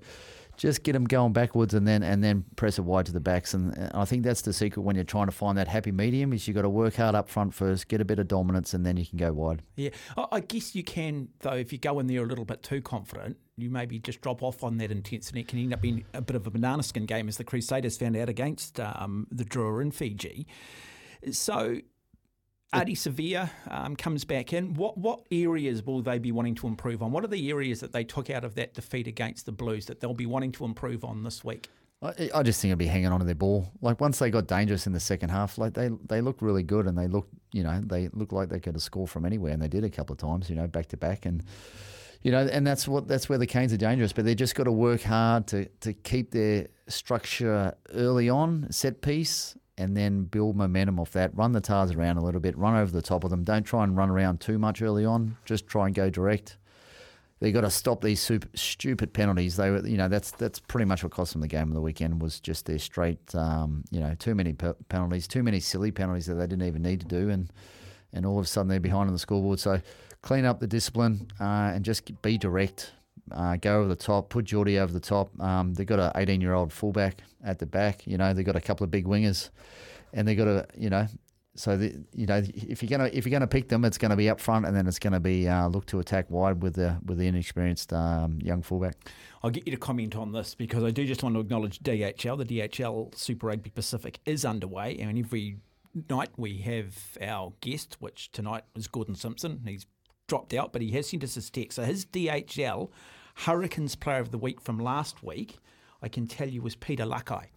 just 0.58 0.84
get 0.84 0.94
them 0.94 1.06
going 1.06 1.34
backwards 1.34 1.74
and 1.74 1.88
then 1.88 2.04
and 2.04 2.24
then 2.24 2.46
press 2.56 2.78
it 2.80 2.84
wide 2.84 3.06
to 3.08 3.12
the 3.12 3.20
backs. 3.20 3.54
And 3.54 3.92
I 3.94 4.06
think 4.06 4.24
that's 4.24 4.42
the 4.42 4.54
secret 4.54 4.84
when 4.84 4.96
you're 4.96 5.06
trying 5.06 5.28
to 5.28 5.32
find 5.32 5.58
that 5.58 5.68
happy 5.68 5.92
medium 5.92 6.34
is 6.34 6.48
you've 6.48 6.56
got 6.56 6.64
to 6.64 6.70
work 6.70 6.96
hard 6.96 7.16
up 7.16 7.30
front 7.30 7.54
first, 7.54 7.88
get 7.88 8.02
a 8.02 8.06
bit 8.06 8.20
of 8.20 8.28
dominance, 8.28 8.74
and 8.74 8.86
then 8.86 8.98
you 8.98 9.06
can 9.06 9.18
go 9.18 9.34
wide. 9.34 9.62
Yeah, 9.76 9.90
I 10.32 10.40
guess 10.40 10.76
you 10.76 10.84
can 10.84 11.30
though 11.40 11.54
if 11.54 11.72
you 11.72 11.80
go 11.80 12.00
in 12.00 12.08
there 12.08 12.24
a 12.24 12.28
little 12.28 12.46
bit 12.46 12.64
too 12.64 12.82
confident, 12.82 13.38
you 13.58 13.70
maybe 13.70 14.00
just 14.00 14.22
drop 14.22 14.44
off 14.44 14.64
on 14.64 14.78
that 14.78 14.92
intensity. 14.92 15.42
It 15.42 15.48
can 15.48 15.60
end 15.60 15.74
up 15.74 15.82
being 15.82 16.06
a 16.14 16.22
bit 16.22 16.36
of 16.36 16.46
a 16.46 16.52
banana 16.52 16.84
skin 16.84 17.06
game, 17.06 17.28
as 17.28 17.38
the 17.38 17.44
Crusaders 17.44 17.98
found 17.98 18.18
out 18.18 18.30
against 18.30 18.80
um, 18.80 19.28
the 19.32 19.46
Drua 19.46 19.82
in 19.82 19.92
Fiji. 19.92 20.48
So 21.32 21.78
Ardie 22.76 22.96
Savea 22.96 23.50
um, 23.70 23.96
comes 23.96 24.26
back 24.26 24.54
in. 24.54 24.74
What 24.74 24.98
what 24.98 25.26
areas 25.32 25.84
will 25.86 26.02
they 26.02 26.20
be 26.20 26.32
wanting 26.32 26.56
to 26.56 26.68
improve 26.68 27.02
on? 27.02 27.12
What 27.12 27.24
are 27.24 27.28
the 27.28 27.50
areas 27.50 27.80
that 27.80 27.92
they 27.92 28.04
took 28.04 28.30
out 28.30 28.44
of 28.44 28.56
that 28.56 28.74
defeat 28.74 29.08
against 29.08 29.46
the 29.46 29.52
Blues 29.52 29.86
that 29.88 30.00
they'll 30.00 30.14
be 30.14 30.26
wanting 30.26 30.52
to 30.54 30.66
improve 30.66 31.04
on 31.04 31.24
this 31.24 31.44
week? 31.44 31.70
I, 32.02 32.30
I 32.36 32.44
just 32.44 32.62
think 32.62 32.72
they'll 32.72 32.78
be 32.78 32.88
hanging 32.88 33.08
on 33.08 33.20
to 33.20 33.26
their 33.26 33.36
ball. 33.36 33.72
Like 33.82 34.02
once 34.02 34.20
they 34.20 34.30
got 34.30 34.48
dangerous 34.48 34.86
in 34.86 34.94
the 34.94 35.00
second 35.00 35.30
half, 35.30 35.58
like 35.58 35.74
they 35.74 35.90
they 36.08 36.22
look 36.22 36.42
really 36.42 36.64
good 36.64 36.88
and 36.88 36.98
they 36.98 37.08
looked 37.08 37.34
you 37.52 37.64
know 37.64 37.82
they 37.84 38.10
look 38.14 38.32
like 38.32 38.50
they 38.50 38.60
could 38.60 38.76
have 38.76 38.84
scored 38.84 39.10
from 39.10 39.26
anywhere 39.26 39.54
and 39.54 39.62
they 39.62 39.68
did 39.68 39.84
a 39.84 39.90
couple 39.90 40.14
of 40.14 40.20
times 40.20 40.50
you 40.50 40.56
know 40.56 40.68
back 40.68 40.88
to 40.88 40.98
back 40.98 41.26
and 41.26 41.44
you 42.22 42.32
know 42.32 42.42
and 42.42 42.68
that's 42.68 42.88
what 42.88 43.08
that's 43.08 43.30
where 43.30 43.38
the 43.38 43.48
Canes 43.48 43.74
are 43.74 43.78
dangerous. 43.78 44.14
But 44.14 44.26
they 44.26 44.36
just 44.36 44.56
got 44.56 44.66
to 44.66 44.72
work 44.72 45.02
hard 45.02 45.48
to 45.48 45.66
to 45.82 45.94
keep 45.94 46.32
their 46.32 46.68
structure 46.88 47.74
early 47.94 48.30
on, 48.30 48.68
set 48.72 49.02
piece, 49.02 49.58
and 49.78 49.96
then 49.96 50.24
build 50.24 50.56
momentum 50.56 51.00
off 51.00 51.12
that. 51.12 51.36
Run 51.36 51.52
the 51.52 51.62
Tahs 51.62 51.92
around 51.92 52.18
a 52.18 52.24
little 52.24 52.40
bit, 52.42 52.58
run 52.58 52.76
over 52.76 52.92
the 52.92 53.02
top 53.02 53.24
of 53.24 53.30
them. 53.30 53.44
Don't 53.44 53.64
try 53.64 53.84
and 53.84 53.98
run 53.98 54.10
around 54.10 54.40
too 54.40 54.58
much 54.58 54.82
early 54.82 55.06
on. 55.06 55.38
Just 55.46 55.68
try 55.68 55.86
and 55.86 55.96
go 55.96 56.10
direct. 56.10 56.58
they 57.40 57.52
got 57.52 57.62
to 57.62 57.70
stop 57.70 58.02
these 58.02 58.22
super, 58.22 58.48
stupid 58.56 59.14
penalties. 59.14 59.58
They 59.58 59.70
were, 59.70 59.86
you 59.86 59.98
know, 59.98 60.08
that's 60.08 60.32
that's 60.32 60.60
pretty 60.60 60.86
much 60.86 61.04
what 61.04 61.12
cost 61.12 61.34
them 61.34 61.42
the 61.42 61.48
game 61.48 61.68
of 61.68 61.74
the 61.74 61.82
weekend 61.82 62.22
was 62.22 62.40
just 62.40 62.66
their 62.66 62.80
straight, 62.80 63.36
um, 63.36 63.84
you 63.92 64.00
know, 64.00 64.16
too 64.16 64.34
many 64.34 64.54
pe- 64.54 64.74
penalties, 64.88 65.28
too 65.28 65.44
many 65.44 65.60
silly 65.60 65.92
penalties 65.92 66.26
that 66.28 66.36
they 66.36 66.48
didn't 66.48 66.66
even 66.66 66.82
need 66.82 67.02
to 67.02 67.08
do, 67.08 67.30
and 67.30 67.52
and 68.14 68.26
all 68.26 68.40
of 68.40 68.46
a 68.46 68.48
sudden 68.48 68.70
they're 68.70 68.80
behind 68.80 69.08
on 69.08 69.14
the 69.14 69.20
scoreboard. 69.20 69.60
So 69.60 69.82
clean 70.22 70.46
up 70.46 70.60
the 70.62 70.68
discipline 70.68 71.28
uh, 71.40 71.72
and 71.76 71.84
just 71.84 72.22
be 72.22 72.38
direct. 72.38 72.94
Uh, 73.32 73.56
go 73.58 73.80
over 73.80 73.88
the 73.88 73.96
top, 73.96 74.30
put 74.30 74.46
Jordie 74.46 74.80
over 74.80 74.94
the 74.94 75.00
top. 75.00 75.40
Um, 75.42 75.74
they've 75.74 75.88
got 75.88 76.00
an 76.00 76.12
18 76.16 76.42
year 76.42 76.54
old 76.54 76.72
fullback 76.72 77.22
at 77.44 77.60
the 77.60 77.66
back. 77.66 78.06
You 78.06 78.18
know, 78.18 78.34
they've 78.34 78.46
got 78.46 78.56
a 78.56 78.62
couple 78.62 78.84
of 78.84 78.92
big 78.92 79.06
wingers, 79.06 79.50
and 80.14 80.28
they've 80.28 80.38
got 80.38 80.48
a, 80.48 80.68
you 80.78 80.90
know, 80.90 81.08
so 81.56 81.78
the, 81.78 81.96
you 82.14 82.26
know 82.26 82.44
if 82.54 82.84
you're 82.84 82.90
gonna 82.90 83.10
if 83.14 83.26
you're 83.26 83.32
gonna 83.32 83.48
pick 83.48 83.70
them, 83.70 83.86
it's 83.86 83.98
to 83.98 84.16
be 84.16 84.30
up 84.30 84.42
front, 84.42 84.66
and 84.66 84.76
then 84.76 84.88
it's 84.88 85.00
to 85.00 85.20
be 85.20 85.48
uh, 85.48 85.68
look 85.68 85.86
to 85.88 86.00
attack 86.00 86.30
wide 86.30 86.62
with 86.62 86.76
the 86.76 86.98
with 87.06 87.18
the 87.18 87.28
inexperienced 87.28 87.94
um, 87.94 88.40
young 88.42 88.62
fullback. 88.62 88.96
I'll 89.42 89.50
get 89.50 89.66
you 89.66 89.72
to 89.72 89.80
comment 89.80 90.16
on 90.16 90.34
this 90.34 90.54
because 90.54 90.84
I 90.84 90.92
do 90.92 91.06
just 91.06 91.24
want 91.24 91.36
to 91.36 91.40
acknowledge 91.40 91.80
DHL. 91.80 92.46
The 92.46 92.60
DHL 92.60 93.16
Super 93.16 93.48
Rugby 93.48 93.70
Pacific 93.70 94.20
is 94.26 94.44
underway, 94.44 94.98
and 94.98 95.18
every 95.18 95.58
night 96.10 96.32
we 96.36 96.58
have 96.58 97.18
our 97.22 97.54
guest, 97.62 97.98
which 98.00 98.32
tonight 98.34 98.64
is 98.76 98.88
Gordon 98.88 99.16
Simpson. 99.16 99.62
He's 99.66 99.86
dropped 100.28 100.54
out, 100.54 100.74
but 100.74 100.82
he 100.82 100.92
has 100.92 101.10
sent 101.10 101.24
us 101.24 101.36
his 101.36 101.50
text. 101.50 101.76
So 101.76 101.84
his 101.84 102.06
DHL 102.06 102.90
Hurricanes 103.36 103.96
Player 103.96 104.20
of 104.20 104.32
the 104.32 104.38
Week 104.38 104.62
from 104.62 104.80
last 104.80 105.24
week, 105.24 105.58
I 106.02 106.08
can 106.08 106.28
tell 106.28 106.48
you, 106.48 106.62
was 106.62 106.76
Peter 106.76 107.06
Lakai. 107.06 107.48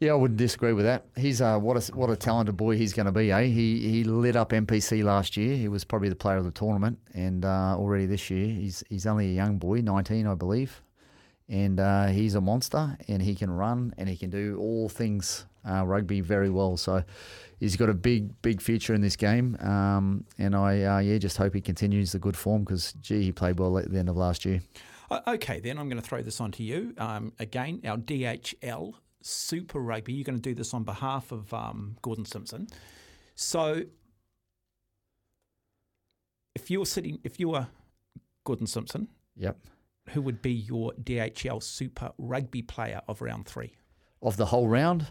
Yeah, 0.00 0.12
I 0.12 0.14
wouldn't 0.14 0.38
disagree 0.38 0.72
with 0.72 0.84
that. 0.84 1.06
He's 1.16 1.40
uh, 1.40 1.60
what 1.60 1.76
a 1.76 1.94
what 1.94 2.10
a 2.10 2.16
talented 2.16 2.56
boy 2.56 2.76
he's 2.76 2.92
going 2.92 3.06
to 3.06 3.12
be. 3.12 3.30
Eh? 3.30 3.44
He 3.44 3.88
he 3.88 4.02
lit 4.02 4.34
up 4.34 4.50
NPC 4.50 5.04
last 5.04 5.36
year. 5.36 5.56
He 5.56 5.68
was 5.68 5.84
probably 5.84 6.08
the 6.08 6.16
player 6.16 6.38
of 6.38 6.44
the 6.44 6.50
tournament, 6.50 6.98
and 7.14 7.44
uh, 7.44 7.76
already 7.78 8.06
this 8.06 8.28
year 8.28 8.48
he's 8.48 8.82
he's 8.88 9.06
only 9.06 9.28
a 9.28 9.32
young 9.32 9.58
boy, 9.58 9.80
nineteen, 9.80 10.26
I 10.26 10.34
believe, 10.34 10.82
and 11.48 11.78
uh, 11.78 12.06
he's 12.06 12.34
a 12.34 12.40
monster. 12.40 12.96
And 13.06 13.22
he 13.22 13.36
can 13.36 13.48
run 13.52 13.94
and 13.96 14.08
he 14.08 14.16
can 14.16 14.28
do 14.28 14.58
all 14.58 14.88
things 14.88 15.46
uh, 15.68 15.84
rugby 15.84 16.20
very 16.20 16.50
well. 16.50 16.76
So 16.76 17.04
he's 17.60 17.76
got 17.76 17.88
a 17.88 17.94
big 17.94 18.40
big 18.42 18.60
future 18.60 18.94
in 18.94 19.00
this 19.00 19.16
game. 19.16 19.56
Um, 19.60 20.24
and 20.38 20.54
I 20.54 20.82
uh, 20.82 20.98
yeah 20.98 21.18
just 21.18 21.36
hope 21.36 21.54
he 21.54 21.60
continues 21.60 22.12
the 22.12 22.18
good 22.18 22.36
form 22.36 22.64
because 22.64 22.92
gee 22.94 23.22
he 23.22 23.32
played 23.32 23.58
well 23.58 23.78
at 23.78 23.90
the 23.90 23.98
end 23.98 24.08
of 24.08 24.16
last 24.16 24.44
year. 24.44 24.60
Okay, 25.26 25.60
then 25.60 25.78
I'm 25.78 25.90
going 25.90 26.00
to 26.00 26.06
throw 26.06 26.22
this 26.22 26.40
on 26.40 26.52
to 26.52 26.62
you. 26.62 26.94
Um, 26.96 27.34
again, 27.38 27.82
our 27.84 27.98
DHL 27.98 28.94
Super 29.20 29.78
Rugby. 29.80 30.12
You're 30.12 30.24
going 30.24 30.40
to 30.40 30.42
do 30.42 30.54
this 30.54 30.74
on 30.74 30.84
behalf 30.84 31.32
of 31.32 31.52
um, 31.52 31.96
Gordon 32.02 32.24
Simpson. 32.24 32.66
So, 33.34 33.82
if 36.54 36.70
you're 36.70 36.86
sitting, 36.86 37.18
if 37.24 37.40
you 37.40 37.50
were 37.50 37.66
Gordon 38.44 38.66
Simpson, 38.66 39.08
yep, 39.36 39.58
who 40.10 40.22
would 40.22 40.42
be 40.42 40.52
your 40.52 40.92
DHL 40.92 41.62
Super 41.62 42.12
Rugby 42.18 42.62
player 42.62 43.00
of 43.08 43.22
round 43.22 43.46
three? 43.46 43.74
Of 44.22 44.36
the 44.36 44.46
whole 44.46 44.68
round, 44.68 45.06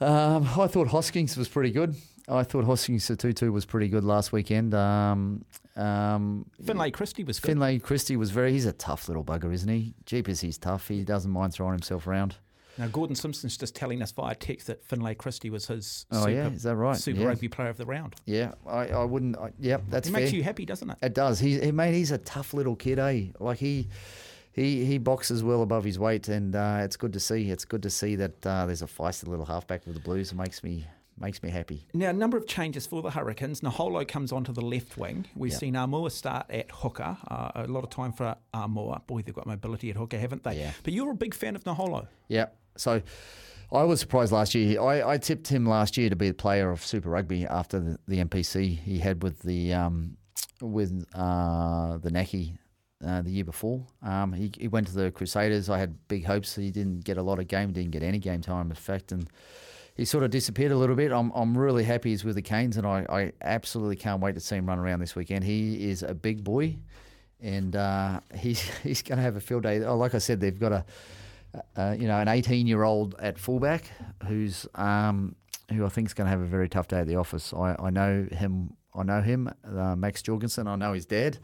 um, 0.00 0.48
I 0.58 0.66
thought 0.66 0.88
Hoskins 0.88 1.36
was 1.36 1.48
pretty 1.48 1.70
good. 1.70 1.94
I 2.28 2.44
thought 2.44 2.64
Hoskins 2.64 3.08
Sotutu 3.08 3.52
was 3.52 3.64
pretty 3.64 3.88
good 3.88 4.04
last 4.04 4.32
weekend. 4.32 4.74
Um, 4.74 5.44
um, 5.76 6.46
Finlay 6.64 6.90
Christie 6.90 7.24
was 7.24 7.40
good. 7.40 7.48
Finlay 7.48 7.78
Christie 7.78 8.16
was 8.16 8.30
very. 8.30 8.52
He's 8.52 8.66
a 8.66 8.72
tough 8.72 9.08
little 9.08 9.24
bugger, 9.24 9.52
isn't 9.52 9.68
he? 9.68 9.94
Jeepers, 10.06 10.40
he's 10.40 10.58
tough. 10.58 10.88
He 10.88 11.02
doesn't 11.02 11.30
mind 11.30 11.52
throwing 11.52 11.72
himself 11.72 12.06
around. 12.06 12.36
Now, 12.78 12.86
Gordon 12.86 13.16
Simpson's 13.16 13.56
just 13.56 13.74
telling 13.74 14.00
us 14.00 14.12
via 14.12 14.34
text 14.34 14.68
that 14.68 14.84
Finlay 14.84 15.14
Christie 15.14 15.50
was 15.50 15.66
his 15.66 16.06
oh, 16.12 16.20
super, 16.20 16.30
yeah? 16.30 16.48
Is 16.48 16.62
that 16.62 16.76
right? 16.76 16.96
super 16.96 17.20
yeah. 17.20 17.26
rugby 17.26 17.48
player 17.48 17.68
of 17.68 17.76
the 17.76 17.84
round. 17.84 18.14
Yeah, 18.26 18.52
I, 18.66 18.88
I 18.88 19.04
wouldn't. 19.04 19.36
I, 19.36 19.50
yeah, 19.58 19.78
that's 19.88 20.08
it 20.08 20.12
fair. 20.12 20.20
makes 20.20 20.32
you 20.32 20.42
happy, 20.42 20.64
doesn't 20.64 20.88
it? 20.88 20.98
It 21.02 21.14
does. 21.14 21.40
He, 21.40 21.60
he 21.60 21.72
mate, 21.72 21.94
he's 21.94 22.10
a 22.10 22.18
tough 22.18 22.54
little 22.54 22.76
kid, 22.76 22.98
eh? 22.98 23.26
Like 23.38 23.58
he. 23.58 23.88
He, 24.52 24.84
he 24.84 24.98
boxes 24.98 25.42
well 25.44 25.62
above 25.62 25.84
his 25.84 25.98
weight, 25.98 26.28
and 26.28 26.54
uh, 26.56 26.80
it's 26.82 26.96
good 26.96 27.12
to 27.12 27.20
see. 27.20 27.50
It's 27.50 27.64
good 27.64 27.82
to 27.84 27.90
see 27.90 28.16
that 28.16 28.44
uh, 28.46 28.66
there's 28.66 28.82
a 28.82 28.86
feisty 28.86 29.28
little 29.28 29.46
halfback 29.46 29.86
with 29.86 29.94
the 29.94 30.00
Blues. 30.00 30.32
It 30.32 30.36
makes 30.36 30.62
me 30.64 30.86
makes 31.18 31.42
me 31.42 31.50
happy. 31.50 31.86
Now, 31.92 32.08
a 32.08 32.12
number 32.14 32.38
of 32.38 32.46
changes 32.46 32.86
for 32.86 33.02
the 33.02 33.10
Hurricanes. 33.10 33.60
Naholo 33.60 34.08
comes 34.08 34.32
onto 34.32 34.52
the 34.52 34.62
left 34.62 34.96
wing. 34.96 35.26
We've 35.36 35.52
Yep. 35.52 35.60
seen 35.60 35.76
Armour 35.76 36.08
start 36.08 36.46
at 36.50 36.70
hooker. 36.70 37.18
Uh, 37.28 37.50
a 37.56 37.66
lot 37.66 37.84
of 37.84 37.90
time 37.90 38.12
for 38.12 38.34
Armour. 38.54 39.00
Boy, 39.06 39.20
they've 39.20 39.34
got 39.34 39.46
mobility 39.46 39.90
at 39.90 39.96
hooker, 39.96 40.18
haven't 40.18 40.44
they? 40.44 40.58
Yeah. 40.58 40.72
But 40.82 40.94
you're 40.94 41.10
a 41.10 41.14
big 41.14 41.34
fan 41.34 41.56
of 41.56 41.64
Naholo. 41.64 42.06
Yeah. 42.28 42.46
So 42.78 43.02
I 43.70 43.82
was 43.82 44.00
surprised 44.00 44.32
last 44.32 44.54
year. 44.54 44.80
I, 44.80 45.10
I 45.12 45.18
tipped 45.18 45.48
him 45.48 45.66
last 45.66 45.98
year 45.98 46.08
to 46.08 46.16
be 46.16 46.28
the 46.28 46.34
player 46.34 46.70
of 46.70 46.84
Super 46.84 47.10
Rugby 47.10 47.44
after 47.44 47.78
the, 47.78 47.98
the 48.08 48.24
NPC 48.24 48.78
he 48.78 48.98
had 48.98 49.22
with 49.22 49.42
the 49.42 49.74
um, 49.74 50.16
with 50.62 51.04
uh, 51.14 51.98
the 51.98 52.10
Naki 52.10 52.54
uh, 53.04 53.22
the 53.22 53.30
year 53.30 53.44
before. 53.44 53.86
Um, 54.02 54.32
he, 54.32 54.52
he 54.58 54.68
went 54.68 54.86
to 54.88 54.94
the 54.94 55.10
Crusaders. 55.10 55.68
I 55.68 55.78
had 55.78 56.08
big 56.08 56.24
hopes. 56.24 56.54
He 56.56 56.70
didn't 56.70 57.04
get 57.04 57.16
a 57.16 57.22
lot 57.22 57.38
of 57.38 57.48
game. 57.48 57.72
Didn't 57.72 57.92
get 57.92 58.02
any 58.02 58.18
game 58.18 58.40
time, 58.40 58.70
in 58.70 58.76
fact, 58.76 59.12
and 59.12 59.28
he 59.96 60.04
sort 60.04 60.24
of 60.24 60.30
disappeared 60.30 60.72
a 60.72 60.76
little 60.76 60.96
bit. 60.96 61.12
I'm, 61.12 61.30
I'm 61.34 61.56
really 61.56 61.84
happy 61.84 62.10
he's 62.10 62.24
with 62.24 62.36
the 62.36 62.42
Canes, 62.42 62.76
and 62.76 62.86
I, 62.86 63.06
I 63.08 63.32
absolutely 63.42 63.96
can't 63.96 64.20
wait 64.20 64.34
to 64.34 64.40
see 64.40 64.56
him 64.56 64.66
run 64.66 64.78
around 64.78 65.00
this 65.00 65.14
weekend. 65.14 65.44
He 65.44 65.90
is 65.90 66.02
a 66.02 66.14
big 66.14 66.44
boy, 66.44 66.76
and 67.40 67.74
uh, 67.76 68.20
he's 68.36 68.60
he's 68.82 69.02
going 69.02 69.18
to 69.18 69.22
have 69.22 69.36
a 69.36 69.40
field 69.40 69.62
day. 69.64 69.82
Oh, 69.84 69.96
like 69.96 70.14
I 70.14 70.18
said, 70.18 70.40
they've 70.40 70.58
got 70.58 70.72
a 70.72 70.84
uh, 71.76 71.96
you 71.98 72.06
know 72.06 72.18
an 72.18 72.28
18 72.28 72.66
year 72.66 72.82
old 72.82 73.14
at 73.18 73.38
fullback 73.38 73.90
who's 74.26 74.66
um, 74.74 75.34
who 75.72 75.84
I 75.84 75.88
think 75.88 76.08
is 76.08 76.14
going 76.14 76.26
to 76.26 76.30
have 76.30 76.40
a 76.40 76.46
very 76.46 76.68
tough 76.68 76.88
day 76.88 77.00
at 77.00 77.06
the 77.06 77.16
office. 77.16 77.52
I, 77.52 77.76
I 77.78 77.90
know 77.90 78.26
him. 78.30 78.76
I 78.92 79.04
know 79.04 79.20
him, 79.20 79.48
uh, 79.64 79.94
Max 79.94 80.20
Jorgensen. 80.20 80.66
I 80.66 80.74
know 80.74 80.94
his 80.94 81.06
dad. 81.06 81.38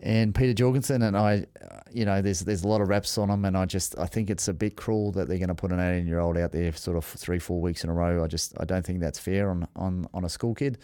And 0.00 0.34
Peter 0.34 0.52
Jorgensen 0.52 1.02
and 1.02 1.16
I, 1.16 1.46
you 1.92 2.04
know, 2.04 2.20
there's 2.20 2.40
there's 2.40 2.64
a 2.64 2.68
lot 2.68 2.80
of 2.80 2.88
raps 2.88 3.16
on 3.16 3.30
him, 3.30 3.44
and 3.44 3.56
I 3.56 3.64
just 3.64 3.98
I 3.98 4.06
think 4.06 4.28
it's 4.28 4.48
a 4.48 4.52
bit 4.52 4.76
cruel 4.76 5.12
that 5.12 5.28
they're 5.28 5.38
going 5.38 5.48
to 5.48 5.54
put 5.54 5.72
an 5.72 5.80
18 5.80 6.06
year 6.06 6.20
old 6.20 6.36
out 6.36 6.52
there 6.52 6.72
sort 6.72 6.96
of 6.96 7.04
three 7.04 7.38
four 7.38 7.60
weeks 7.60 7.84
in 7.84 7.90
a 7.90 7.94
row. 7.94 8.22
I 8.22 8.26
just 8.26 8.54
I 8.60 8.64
don't 8.64 8.84
think 8.84 9.00
that's 9.00 9.18
fair 9.18 9.50
on 9.50 9.66
on, 9.76 10.06
on 10.12 10.24
a 10.24 10.28
school 10.28 10.54
kid, 10.54 10.78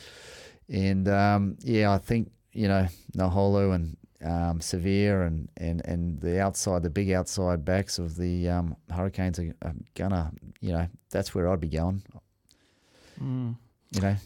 and 0.69 1.09
um, 1.09 1.57
yeah, 1.61 1.93
I 1.93 1.99
think 1.99 2.31
you 2.53 2.69
know 2.69 2.87
Naholo 3.17 3.75
and 3.75 3.97
um, 4.23 4.61
Savea 4.61 5.27
and, 5.27 5.49
and, 5.57 5.85
and 5.85 6.21
the 6.21 6.41
outside 6.41 6.83
the 6.83 6.91
big 6.91 7.11
outside 7.11 7.65
backs 7.65 7.99
of 7.99 8.17
the 8.17 8.49
um, 8.49 8.77
Hurricanes 8.91 9.39
are, 9.39 9.55
are 9.63 9.75
gonna 9.95 10.33
you 10.61 10.73
know 10.73 10.87
that's 11.11 11.35
where 11.35 11.51
I'd 11.51 11.61
be 11.61 11.69
going. 11.69 12.03
Mm. 13.23 13.57
You 13.93 14.01
know, 14.01 14.17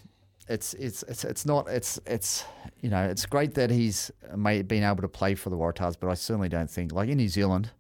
it's 0.48 0.74
it's 0.74 1.02
it's 1.04 1.24
it's 1.24 1.46
not 1.46 1.68
it's 1.68 1.98
it's 2.06 2.44
you 2.80 2.90
know 2.90 3.02
it's 3.02 3.26
great 3.26 3.54
that 3.54 3.70
he's 3.70 4.10
may 4.36 4.62
been 4.62 4.84
able 4.84 5.02
to 5.02 5.08
play 5.08 5.34
for 5.34 5.50
the 5.50 5.56
Waratahs, 5.56 5.96
but 5.98 6.08
I 6.08 6.14
certainly 6.14 6.48
don't 6.48 6.70
think 6.70 6.92
like 6.92 7.08
in 7.08 7.18
New 7.18 7.28
Zealand. 7.28 7.70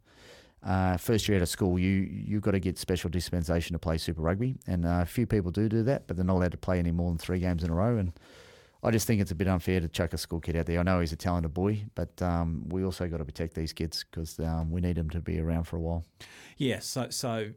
Uh, 0.62 0.96
first 0.96 1.28
year 1.28 1.36
out 1.36 1.42
of 1.42 1.48
school, 1.48 1.78
you 1.78 2.08
you've 2.10 2.40
got 2.40 2.52
to 2.52 2.58
get 2.58 2.78
special 2.78 3.10
dispensation 3.10 3.74
to 3.74 3.78
play 3.78 3.98
Super 3.98 4.22
Rugby, 4.22 4.56
and 4.66 4.86
uh, 4.86 5.00
a 5.02 5.06
few 5.06 5.26
people 5.26 5.50
do 5.50 5.68
do 5.68 5.82
that, 5.82 6.06
but 6.06 6.16
they're 6.16 6.24
not 6.24 6.36
allowed 6.36 6.52
to 6.52 6.56
play 6.56 6.78
any 6.78 6.90
more 6.90 7.10
than 7.10 7.18
three 7.18 7.38
games 7.38 7.62
in 7.62 7.70
a 7.70 7.74
row. 7.74 7.98
And 7.98 8.12
I 8.82 8.90
just 8.90 9.06
think 9.06 9.20
it's 9.20 9.30
a 9.30 9.34
bit 9.34 9.46
unfair 9.46 9.80
to 9.80 9.88
chuck 9.88 10.14
a 10.14 10.18
school 10.18 10.40
kid 10.40 10.56
out 10.56 10.64
there. 10.64 10.80
I 10.80 10.82
know 10.82 11.00
he's 11.00 11.12
a 11.12 11.16
talented 11.16 11.52
boy, 11.52 11.84
but 11.94 12.20
um, 12.22 12.66
we 12.70 12.82
also 12.82 13.06
got 13.08 13.18
to 13.18 13.26
protect 13.26 13.54
these 13.54 13.74
kids 13.74 14.06
because 14.10 14.38
um, 14.40 14.70
we 14.70 14.80
need 14.80 14.96
them 14.96 15.10
to 15.10 15.20
be 15.20 15.38
around 15.38 15.64
for 15.64 15.76
a 15.76 15.80
while. 15.80 16.06
Yeah. 16.56 16.78
So 16.78 17.10
so 17.10 17.50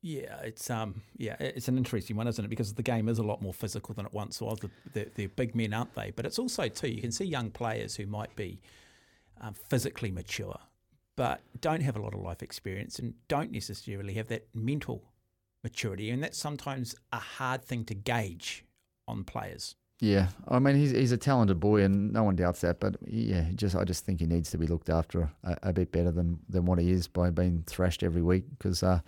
yeah, 0.00 0.40
it's 0.42 0.70
um 0.70 1.02
yeah, 1.16 1.36
it's 1.40 1.68
an 1.68 1.76
interesting 1.76 2.16
one, 2.16 2.28
isn't 2.28 2.44
it? 2.44 2.48
Because 2.48 2.74
the 2.74 2.82
game 2.82 3.08
is 3.08 3.18
a 3.18 3.22
lot 3.22 3.42
more 3.42 3.52
physical 3.52 3.94
than 3.94 4.06
it 4.06 4.12
once 4.12 4.40
was. 4.40 4.58
The, 4.60 4.70
the, 4.92 5.10
they're 5.14 5.28
big 5.28 5.54
men, 5.54 5.74
aren't 5.74 5.94
they? 5.94 6.12
But 6.14 6.24
it's 6.24 6.38
also 6.38 6.68
too 6.68 6.88
you 6.88 7.00
can 7.00 7.12
see 7.12 7.24
young 7.24 7.50
players 7.50 7.96
who 7.96 8.06
might 8.06 8.34
be 8.36 8.60
um, 9.40 9.54
physically 9.54 10.10
mature, 10.10 10.58
but 11.16 11.40
don't 11.60 11.82
have 11.82 11.96
a 11.96 12.02
lot 12.02 12.14
of 12.14 12.20
life 12.20 12.42
experience 12.42 12.98
and 12.98 13.14
don't 13.26 13.50
necessarily 13.50 14.14
have 14.14 14.28
that 14.28 14.46
mental 14.54 15.02
maturity, 15.64 16.10
and 16.10 16.22
that's 16.22 16.38
sometimes 16.38 16.94
a 17.12 17.18
hard 17.18 17.64
thing 17.64 17.84
to 17.86 17.94
gauge 17.94 18.64
on 19.08 19.24
players. 19.24 19.74
Yeah, 20.00 20.28
I 20.46 20.60
mean 20.60 20.76
he's 20.76 20.92
he's 20.92 21.10
a 21.10 21.16
talented 21.16 21.58
boy, 21.58 21.82
and 21.82 22.12
no 22.12 22.22
one 22.22 22.36
doubts 22.36 22.60
that. 22.60 22.78
But 22.78 22.98
yeah, 23.04 23.46
just 23.56 23.74
I 23.74 23.82
just 23.82 24.04
think 24.04 24.20
he 24.20 24.26
needs 24.26 24.48
to 24.52 24.58
be 24.58 24.68
looked 24.68 24.90
after 24.90 25.28
a, 25.42 25.56
a 25.64 25.72
bit 25.72 25.90
better 25.90 26.12
than, 26.12 26.38
than 26.48 26.66
what 26.66 26.78
he 26.78 26.92
is 26.92 27.08
by 27.08 27.30
being 27.30 27.64
thrashed 27.66 28.04
every 28.04 28.22
week 28.22 28.44
because. 28.56 28.84
Uh, 28.84 29.00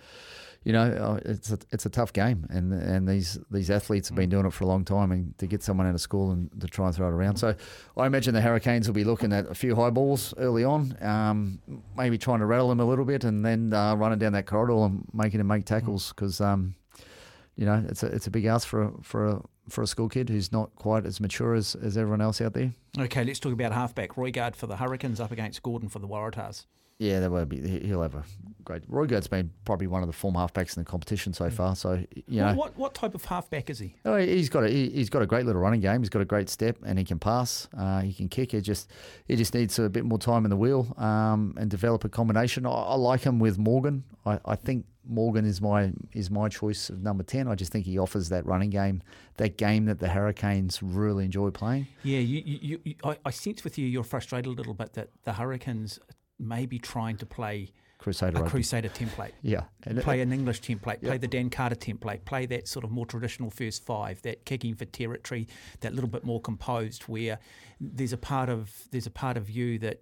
you 0.63 0.73
know, 0.73 0.83
uh, 0.83 1.19
it's 1.25 1.51
a, 1.51 1.57
it's 1.71 1.85
a 1.87 1.89
tough 1.89 2.13
game, 2.13 2.45
and 2.51 2.71
and 2.71 3.07
these 3.07 3.39
these 3.49 3.71
athletes 3.71 4.09
have 4.09 4.15
been 4.15 4.29
doing 4.29 4.45
it 4.45 4.53
for 4.53 4.63
a 4.63 4.67
long 4.67 4.85
time, 4.85 5.11
and 5.11 5.35
to 5.39 5.47
get 5.47 5.63
someone 5.63 5.87
out 5.87 5.95
of 5.95 6.01
school 6.01 6.31
and 6.31 6.51
to 6.61 6.67
try 6.67 6.85
and 6.85 6.95
throw 6.95 7.07
it 7.07 7.11
around. 7.11 7.37
So, 7.37 7.55
I 7.97 8.05
imagine 8.05 8.35
the 8.35 8.41
Hurricanes 8.41 8.87
will 8.87 8.93
be 8.93 9.03
looking 9.03 9.33
at 9.33 9.49
a 9.49 9.55
few 9.55 9.75
high 9.75 9.89
balls 9.89 10.35
early 10.37 10.63
on, 10.63 10.95
um, 11.01 11.59
maybe 11.97 12.19
trying 12.19 12.39
to 12.39 12.45
rattle 12.45 12.69
them 12.69 12.79
a 12.79 12.85
little 12.85 13.05
bit, 13.05 13.23
and 13.23 13.43
then 13.43 13.73
uh, 13.73 13.95
running 13.95 14.19
down 14.19 14.33
that 14.33 14.45
corridor 14.45 14.85
and 14.85 15.07
making 15.13 15.39
them 15.39 15.47
make 15.47 15.65
tackles 15.65 16.09
because, 16.09 16.39
um, 16.39 16.75
you 17.55 17.65
know, 17.65 17.83
it's 17.89 18.03
a 18.03 18.07
it's 18.07 18.27
a 18.27 18.31
big 18.31 18.45
ask 18.45 18.67
for 18.67 18.83
a, 18.83 18.91
for 19.01 19.27
a 19.27 19.41
for 19.67 19.81
a 19.81 19.87
school 19.87 20.09
kid 20.09 20.29
who's 20.29 20.51
not 20.51 20.75
quite 20.75 21.07
as 21.07 21.19
mature 21.19 21.55
as, 21.55 21.75
as 21.75 21.97
everyone 21.97 22.21
else 22.21 22.39
out 22.39 22.53
there. 22.53 22.71
Okay, 22.99 23.23
let's 23.23 23.39
talk 23.39 23.53
about 23.53 23.71
halfback. 23.71 24.11
Roigard 24.11 24.55
for 24.55 24.67
the 24.67 24.77
Hurricanes 24.77 25.19
up 25.19 25.31
against 25.31 25.63
Gordon 25.63 25.89
for 25.89 25.99
the 25.99 26.07
Waratahs. 26.07 26.65
Yeah, 27.01 27.19
that 27.21 27.31
will 27.31 27.45
be. 27.45 27.79
He'll 27.79 28.03
have 28.03 28.13
a 28.13 28.23
great. 28.63 28.83
Roy 28.87 29.07
Roigard's 29.07 29.25
been 29.27 29.49
probably 29.65 29.87
one 29.87 30.03
of 30.03 30.07
the 30.07 30.13
form 30.13 30.35
halfbacks 30.35 30.77
in 30.77 30.83
the 30.83 30.87
competition 30.87 31.33
so 31.33 31.49
far. 31.49 31.75
So 31.75 32.05
you 32.27 32.41
know, 32.41 32.47
What, 32.49 32.55
what 32.55 32.77
what 32.77 32.93
type 32.93 33.15
of 33.15 33.25
halfback 33.25 33.71
is 33.71 33.79
he? 33.79 33.95
Oh, 34.05 34.17
he's 34.17 34.49
got 34.49 34.63
a 34.65 34.69
he- 34.69 34.91
he's 34.91 35.09
got 35.09 35.23
a 35.23 35.25
great 35.25 35.47
little 35.47 35.59
running 35.61 35.81
game. 35.81 36.01
He's 36.01 36.09
got 36.09 36.21
a 36.21 36.25
great 36.25 36.47
step, 36.47 36.77
and 36.85 36.99
he 36.99 37.03
can 37.03 37.17
pass. 37.17 37.67
Uh, 37.75 38.01
he 38.01 38.13
can 38.13 38.29
kick. 38.29 38.51
He 38.51 38.61
just 38.61 38.91
he 39.27 39.35
just 39.35 39.55
needs 39.55 39.79
a 39.79 39.89
bit 39.89 40.05
more 40.05 40.19
time 40.19 40.45
in 40.45 40.51
the 40.51 40.55
wheel 40.57 40.93
um, 40.97 41.55
and 41.57 41.71
develop 41.71 42.03
a 42.03 42.09
combination. 42.09 42.67
I, 42.67 42.69
I 42.69 42.95
like 42.95 43.21
him 43.21 43.39
with 43.39 43.57
Morgan. 43.57 44.03
I, 44.23 44.39
I 44.45 44.55
think 44.55 44.85
Morgan 45.03 45.43
is 45.45 45.59
my 45.59 45.91
is 46.13 46.29
my 46.29 46.47
choice 46.49 46.91
of 46.91 47.01
number 47.01 47.23
ten. 47.23 47.47
I 47.47 47.55
just 47.55 47.71
think 47.71 47.87
he 47.87 47.97
offers 47.97 48.29
that 48.29 48.45
running 48.45 48.69
game, 48.69 49.01
that 49.37 49.57
game 49.57 49.85
that 49.85 49.97
the 49.97 50.09
Hurricanes 50.09 50.83
really 50.83 51.25
enjoy 51.25 51.49
playing. 51.49 51.87
Yeah, 52.03 52.19
you, 52.19 52.43
you, 52.45 52.59
you, 52.61 52.79
you 52.83 52.95
I, 53.03 53.17
I 53.25 53.31
sense 53.31 53.63
with 53.63 53.79
you 53.79 53.87
you're 53.87 54.03
frustrated 54.03 54.45
a 54.45 54.51
little 54.55 54.75
bit 54.75 54.93
that 54.93 55.09
the 55.23 55.33
Hurricanes 55.33 55.99
may 56.41 56.65
be 56.65 56.79
trying 56.79 57.17
to 57.17 57.25
play 57.25 57.71
Crusader 57.99 58.37
a 58.37 58.41
rugby. 58.41 58.49
Crusader 58.49 58.89
template. 58.89 59.31
Yeah, 59.43 59.65
and 59.83 60.01
Play 60.01 60.21
an 60.21 60.33
English 60.33 60.61
template, 60.61 61.03
play 61.03 61.19
the 61.19 61.27
Dan 61.27 61.51
Carter 61.51 61.75
template, 61.75 62.25
play 62.25 62.47
that 62.47 62.67
sort 62.67 62.83
of 62.83 62.89
more 62.91 63.05
traditional 63.05 63.51
first 63.51 63.85
five, 63.85 64.21
that 64.23 64.43
kicking 64.45 64.73
for 64.73 64.85
territory, 64.85 65.47
that 65.81 65.93
little 65.93 66.09
bit 66.09 66.23
more 66.23 66.41
composed, 66.41 67.03
where 67.03 67.37
there's 67.79 68.11
a 68.11 68.17
part 68.17 68.49
of 68.49 68.71
there's 68.91 69.05
a 69.05 69.11
part 69.11 69.37
of 69.37 69.51
you 69.51 69.77
that, 69.79 70.01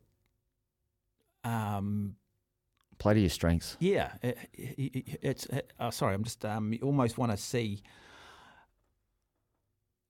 um, 1.43 2.15
play 2.99 3.13
to 3.15 3.19
your 3.19 3.30
strengths. 3.30 3.75
yeah, 3.82 4.13
it, 4.21 4.38
it, 4.54 5.19
it's. 5.21 5.45
It, 5.47 5.73
oh, 5.80 5.89
sorry, 5.89 6.15
I'm 6.15 6.23
just 6.23 6.45
um, 6.45 6.71
you 6.71 6.80
almost 6.82 7.17
want 7.17 7.32
to 7.32 7.38
see. 7.38 7.82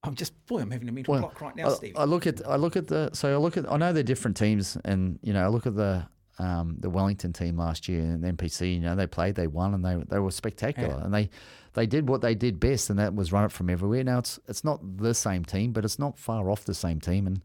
I'm 0.03 0.15
just 0.15 0.45
boy, 0.45 0.59
I'm 0.61 0.71
having 0.71 0.87
a 0.87 0.91
mental 0.91 1.11
Well, 1.11 1.21
block 1.21 1.41
right 1.41 1.55
now, 1.55 1.67
I, 1.67 1.73
Steve. 1.73 1.93
I 1.97 2.05
look 2.05 2.25
at 2.25 2.47
I 2.47 2.55
look 2.55 2.75
at 2.75 2.87
the 2.87 3.09
so 3.13 3.33
I 3.33 3.37
look 3.37 3.57
at 3.57 3.69
I 3.69 3.77
know 3.77 3.91
they're 3.91 4.03
different 4.03 4.37
teams, 4.37 4.77
and 4.85 5.19
you 5.21 5.33
know 5.33 5.43
I 5.43 5.47
look 5.47 5.65
at 5.65 5.75
the 5.75 6.07
um, 6.39 6.77
the 6.79 6.89
Wellington 6.89 7.33
team 7.33 7.57
last 7.57 7.87
year 7.87 8.01
and 8.01 8.23
NPC. 8.23 8.73
You 8.75 8.79
know 8.79 8.95
they 8.95 9.05
played, 9.07 9.35
they 9.35 9.47
won, 9.47 9.73
and 9.73 9.85
they 9.85 9.95
they 10.09 10.19
were 10.19 10.31
spectacular, 10.31 10.95
Yeah. 10.97 11.03
and 11.05 11.13
they 11.13 11.29
they 11.73 11.85
did 11.85 12.09
what 12.09 12.21
they 12.21 12.33
did 12.33 12.59
best, 12.59 12.89
and 12.89 12.97
that 12.97 13.13
was 13.13 13.31
run 13.31 13.45
it 13.45 13.51
from 13.51 13.69
everywhere. 13.69 14.03
Now 14.03 14.19
it's 14.19 14.39
it's 14.47 14.63
not 14.63 14.79
the 14.97 15.13
same 15.13 15.45
team, 15.45 15.71
but 15.73 15.85
it's 15.85 15.99
not 15.99 16.17
far 16.17 16.49
off 16.49 16.65
the 16.65 16.73
same 16.73 16.99
team, 16.99 17.27
and 17.27 17.41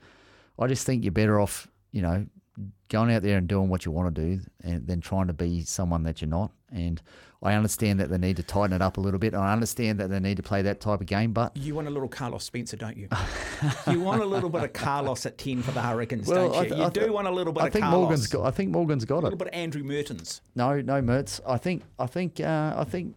I 0.59 0.67
just 0.69 0.87
think 0.87 1.05
you're 1.05 1.13
better 1.13 1.41
off, 1.41 1.69
you 1.93 2.01
know, 2.03 2.27
going 2.89 3.13
out 3.13 3.23
there 3.23 3.37
and 3.37 3.49
doing 3.49 3.69
what 3.69 3.85
you 3.85 3.93
want 3.93 4.15
to 4.15 4.21
do, 4.23 4.41
and 4.63 4.87
than 4.87 5.01
trying 5.01 5.27
to 5.27 5.33
be 5.35 5.63
someone 5.65 6.05
that 6.05 6.23
you're 6.23 6.31
not. 6.31 6.53
And 6.75 7.01
I 7.43 7.55
understand 7.55 8.01
that 8.01 8.09
they 8.11 8.19
need 8.19 8.37
to 8.37 8.43
tighten 8.43 8.73
it 8.75 8.83
up 8.83 8.97
a 8.97 9.01
little 9.01 9.19
bit. 9.21 9.35
I 9.35 9.53
understand 9.53 10.01
that 10.01 10.09
they 10.09 10.19
need 10.19 10.39
to 10.39 10.43
play 10.43 10.63
that 10.63 10.81
type 10.81 11.01
of 11.01 11.07
game, 11.07 11.33
but 11.33 11.57
You 11.57 11.75
want 11.75 11.87
a 11.87 11.91
little 11.91 12.09
Carlos 12.09 12.43
Spencer, 12.45 12.77
don't 12.77 12.97
you? 12.97 13.09
you 13.91 14.01
want 14.01 14.23
a 14.23 14.27
little 14.27 14.49
bit 14.51 14.65
of 14.65 14.73
Carlos 14.73 15.25
at 15.27 15.37
ten 15.39 15.63
for 15.63 15.71
the 15.73 15.81
Hurricanes, 15.83 16.27
Well, 16.27 16.51
don't 16.53 16.63
you? 16.65 16.69
th- 16.71 16.81
you 16.81 16.91
th- 16.91 17.07
do 17.07 17.13
want 17.13 17.27
a 17.29 17.31
little 17.31 17.53
bit 17.53 17.63
I 17.63 17.67
of 17.69 17.73
think 17.73 17.85
Carlos. 17.85 18.01
Morgan's 18.01 18.27
got. 18.29 18.47
I 18.47 18.51
think 18.51 18.71
Morgan's 18.71 19.05
got 19.05 19.19
it. 19.19 19.19
a 19.19 19.21
it. 19.21 19.25
little 19.25 19.39
bit 19.39 19.49
of 19.49 19.55
Andrew 19.55 19.83
Mehrtens. 19.83 20.41
No, 20.55 20.81
no 20.81 21.01
Mehrts. 21.03 21.41
I 21.47 21.59
think 21.59 21.83
I 21.99 22.07
think 22.07 22.41
uh, 22.41 22.75
I 22.77 22.85
think 22.85 23.15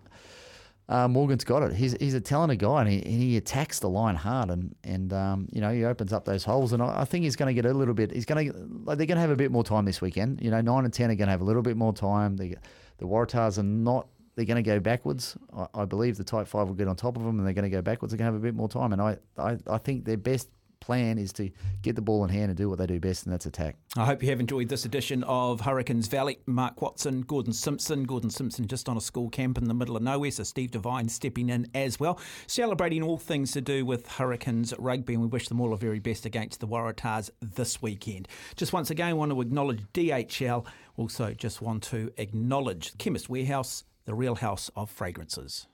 uh, 0.89 1.07
Morgan's 1.07 1.43
got 1.43 1.63
it. 1.63 1.73
He's 1.73 1.93
he's 1.99 2.13
a 2.13 2.21
talented 2.21 2.59
guy 2.59 2.81
and 2.81 2.89
he, 2.89 2.99
he 3.01 3.37
attacks 3.37 3.79
the 3.79 3.89
line 3.89 4.15
hard 4.15 4.49
and 4.49 4.75
and 4.83 5.11
um, 5.13 5.47
you 5.51 5.59
know 5.61 5.71
he 5.71 5.83
opens 5.85 6.13
up 6.13 6.25
those 6.25 6.43
holes 6.43 6.73
and 6.73 6.81
I, 6.83 7.01
I 7.01 7.05
think 7.05 7.23
he's 7.23 7.35
going 7.35 7.53
to 7.53 7.61
get 7.61 7.69
a 7.69 7.73
little 7.73 7.93
bit. 7.93 8.11
He's 8.11 8.25
going 8.25 8.51
to 8.51 8.57
like 8.85 8.97
they're 8.97 9.07
going 9.07 9.15
to 9.17 9.21
have 9.21 9.29
a 9.31 9.35
bit 9.35 9.51
more 9.51 9.63
time 9.63 9.85
this 9.85 10.01
weekend. 10.01 10.41
You 10.41 10.51
know, 10.51 10.61
nine 10.61 10.83
and 10.85 10.93
ten 10.93 11.09
are 11.11 11.15
going 11.15 11.27
to 11.27 11.31
have 11.31 11.41
a 11.41 11.45
little 11.45 11.61
bit 11.61 11.77
more 11.77 11.93
time. 11.93 12.37
The 12.37 12.55
the 12.97 13.05
Waratahs 13.05 13.57
are 13.57 13.63
not. 13.63 14.07
They're 14.35 14.45
going 14.45 14.63
to 14.63 14.69
go 14.69 14.79
backwards. 14.79 15.35
I, 15.55 15.67
I 15.73 15.85
believe 15.85 16.17
the 16.17 16.23
Tight 16.23 16.47
Five 16.47 16.67
will 16.67 16.75
get 16.75 16.87
on 16.87 16.95
top 16.95 17.17
of 17.17 17.23
them 17.23 17.39
and 17.39 17.47
they're 17.47 17.53
going 17.53 17.69
to 17.69 17.75
go 17.75 17.81
backwards. 17.81 18.11
They're 18.11 18.17
going 18.17 18.27
to 18.27 18.33
have 18.33 18.41
a 18.41 18.45
bit 18.45 18.53
more 18.53 18.69
time 18.69 18.93
and 18.93 19.01
I, 19.01 19.17
I 19.37 19.57
I 19.67 19.77
think 19.77 20.05
their 20.05 20.17
best 20.17 20.49
plan 20.79 21.17
is 21.17 21.33
to 21.33 21.49
get 21.81 21.95
the 21.95 22.01
ball 22.01 22.23
in 22.23 22.29
hand 22.29 22.49
and 22.49 22.57
do 22.57 22.69
what 22.69 22.79
they 22.79 22.87
do 22.87 22.99
best 22.99 23.25
and 23.25 23.33
that's 23.33 23.45
attack. 23.45 23.75
I 23.95 24.05
hope 24.05 24.21
you 24.23 24.29
have 24.29 24.39
enjoyed 24.39 24.69
this 24.69 24.85
edition 24.85 25.23
of 25.23 25.61
Hurricanes 25.61 26.07
Valley. 26.07 26.39
Mark 26.45 26.81
Watson, 26.81 27.21
Gordon 27.21 27.53
Simpson. 27.53 28.03
Gordon 28.03 28.29
Simpson 28.29 28.67
just 28.67 28.87
on 28.89 28.97
a 28.97 29.01
school 29.01 29.29
camp 29.29 29.57
in 29.57 29.65
the 29.65 29.73
middle 29.73 29.95
of 29.95 30.03
nowhere, 30.03 30.31
so 30.31 30.43
Steve 30.43 30.71
Devine 30.71 31.09
stepping 31.09 31.49
in 31.49 31.69
as 31.73 31.99
well, 31.99 32.19
celebrating 32.47 33.03
all 33.03 33.17
things 33.17 33.51
to 33.51 33.61
do 33.61 33.85
with 33.85 34.07
Hurricanes 34.07 34.73
rugby, 34.77 35.13
and 35.13 35.21
we 35.21 35.27
wish 35.27 35.47
them 35.47 35.61
all 35.61 35.69
the 35.71 35.75
very 35.75 35.99
best 35.99 36.25
against 36.25 36.59
the 36.59 36.67
Waratahs 36.67 37.29
this 37.41 37.81
weekend. 37.81 38.27
Just 38.55 38.73
once 38.73 38.89
again, 38.89 39.17
want 39.17 39.31
to 39.31 39.41
acknowledge 39.41 39.81
DHL. 39.93 40.65
Also, 40.97 41.33
just 41.33 41.61
want 41.61 41.83
to 41.83 42.11
acknowledge 42.17 42.97
Chemist 42.97 43.29
Warehouse, 43.29 43.83
the 44.05 44.15
real 44.15 44.35
house 44.35 44.71
of 44.75 44.89
fragrances. 44.89 45.67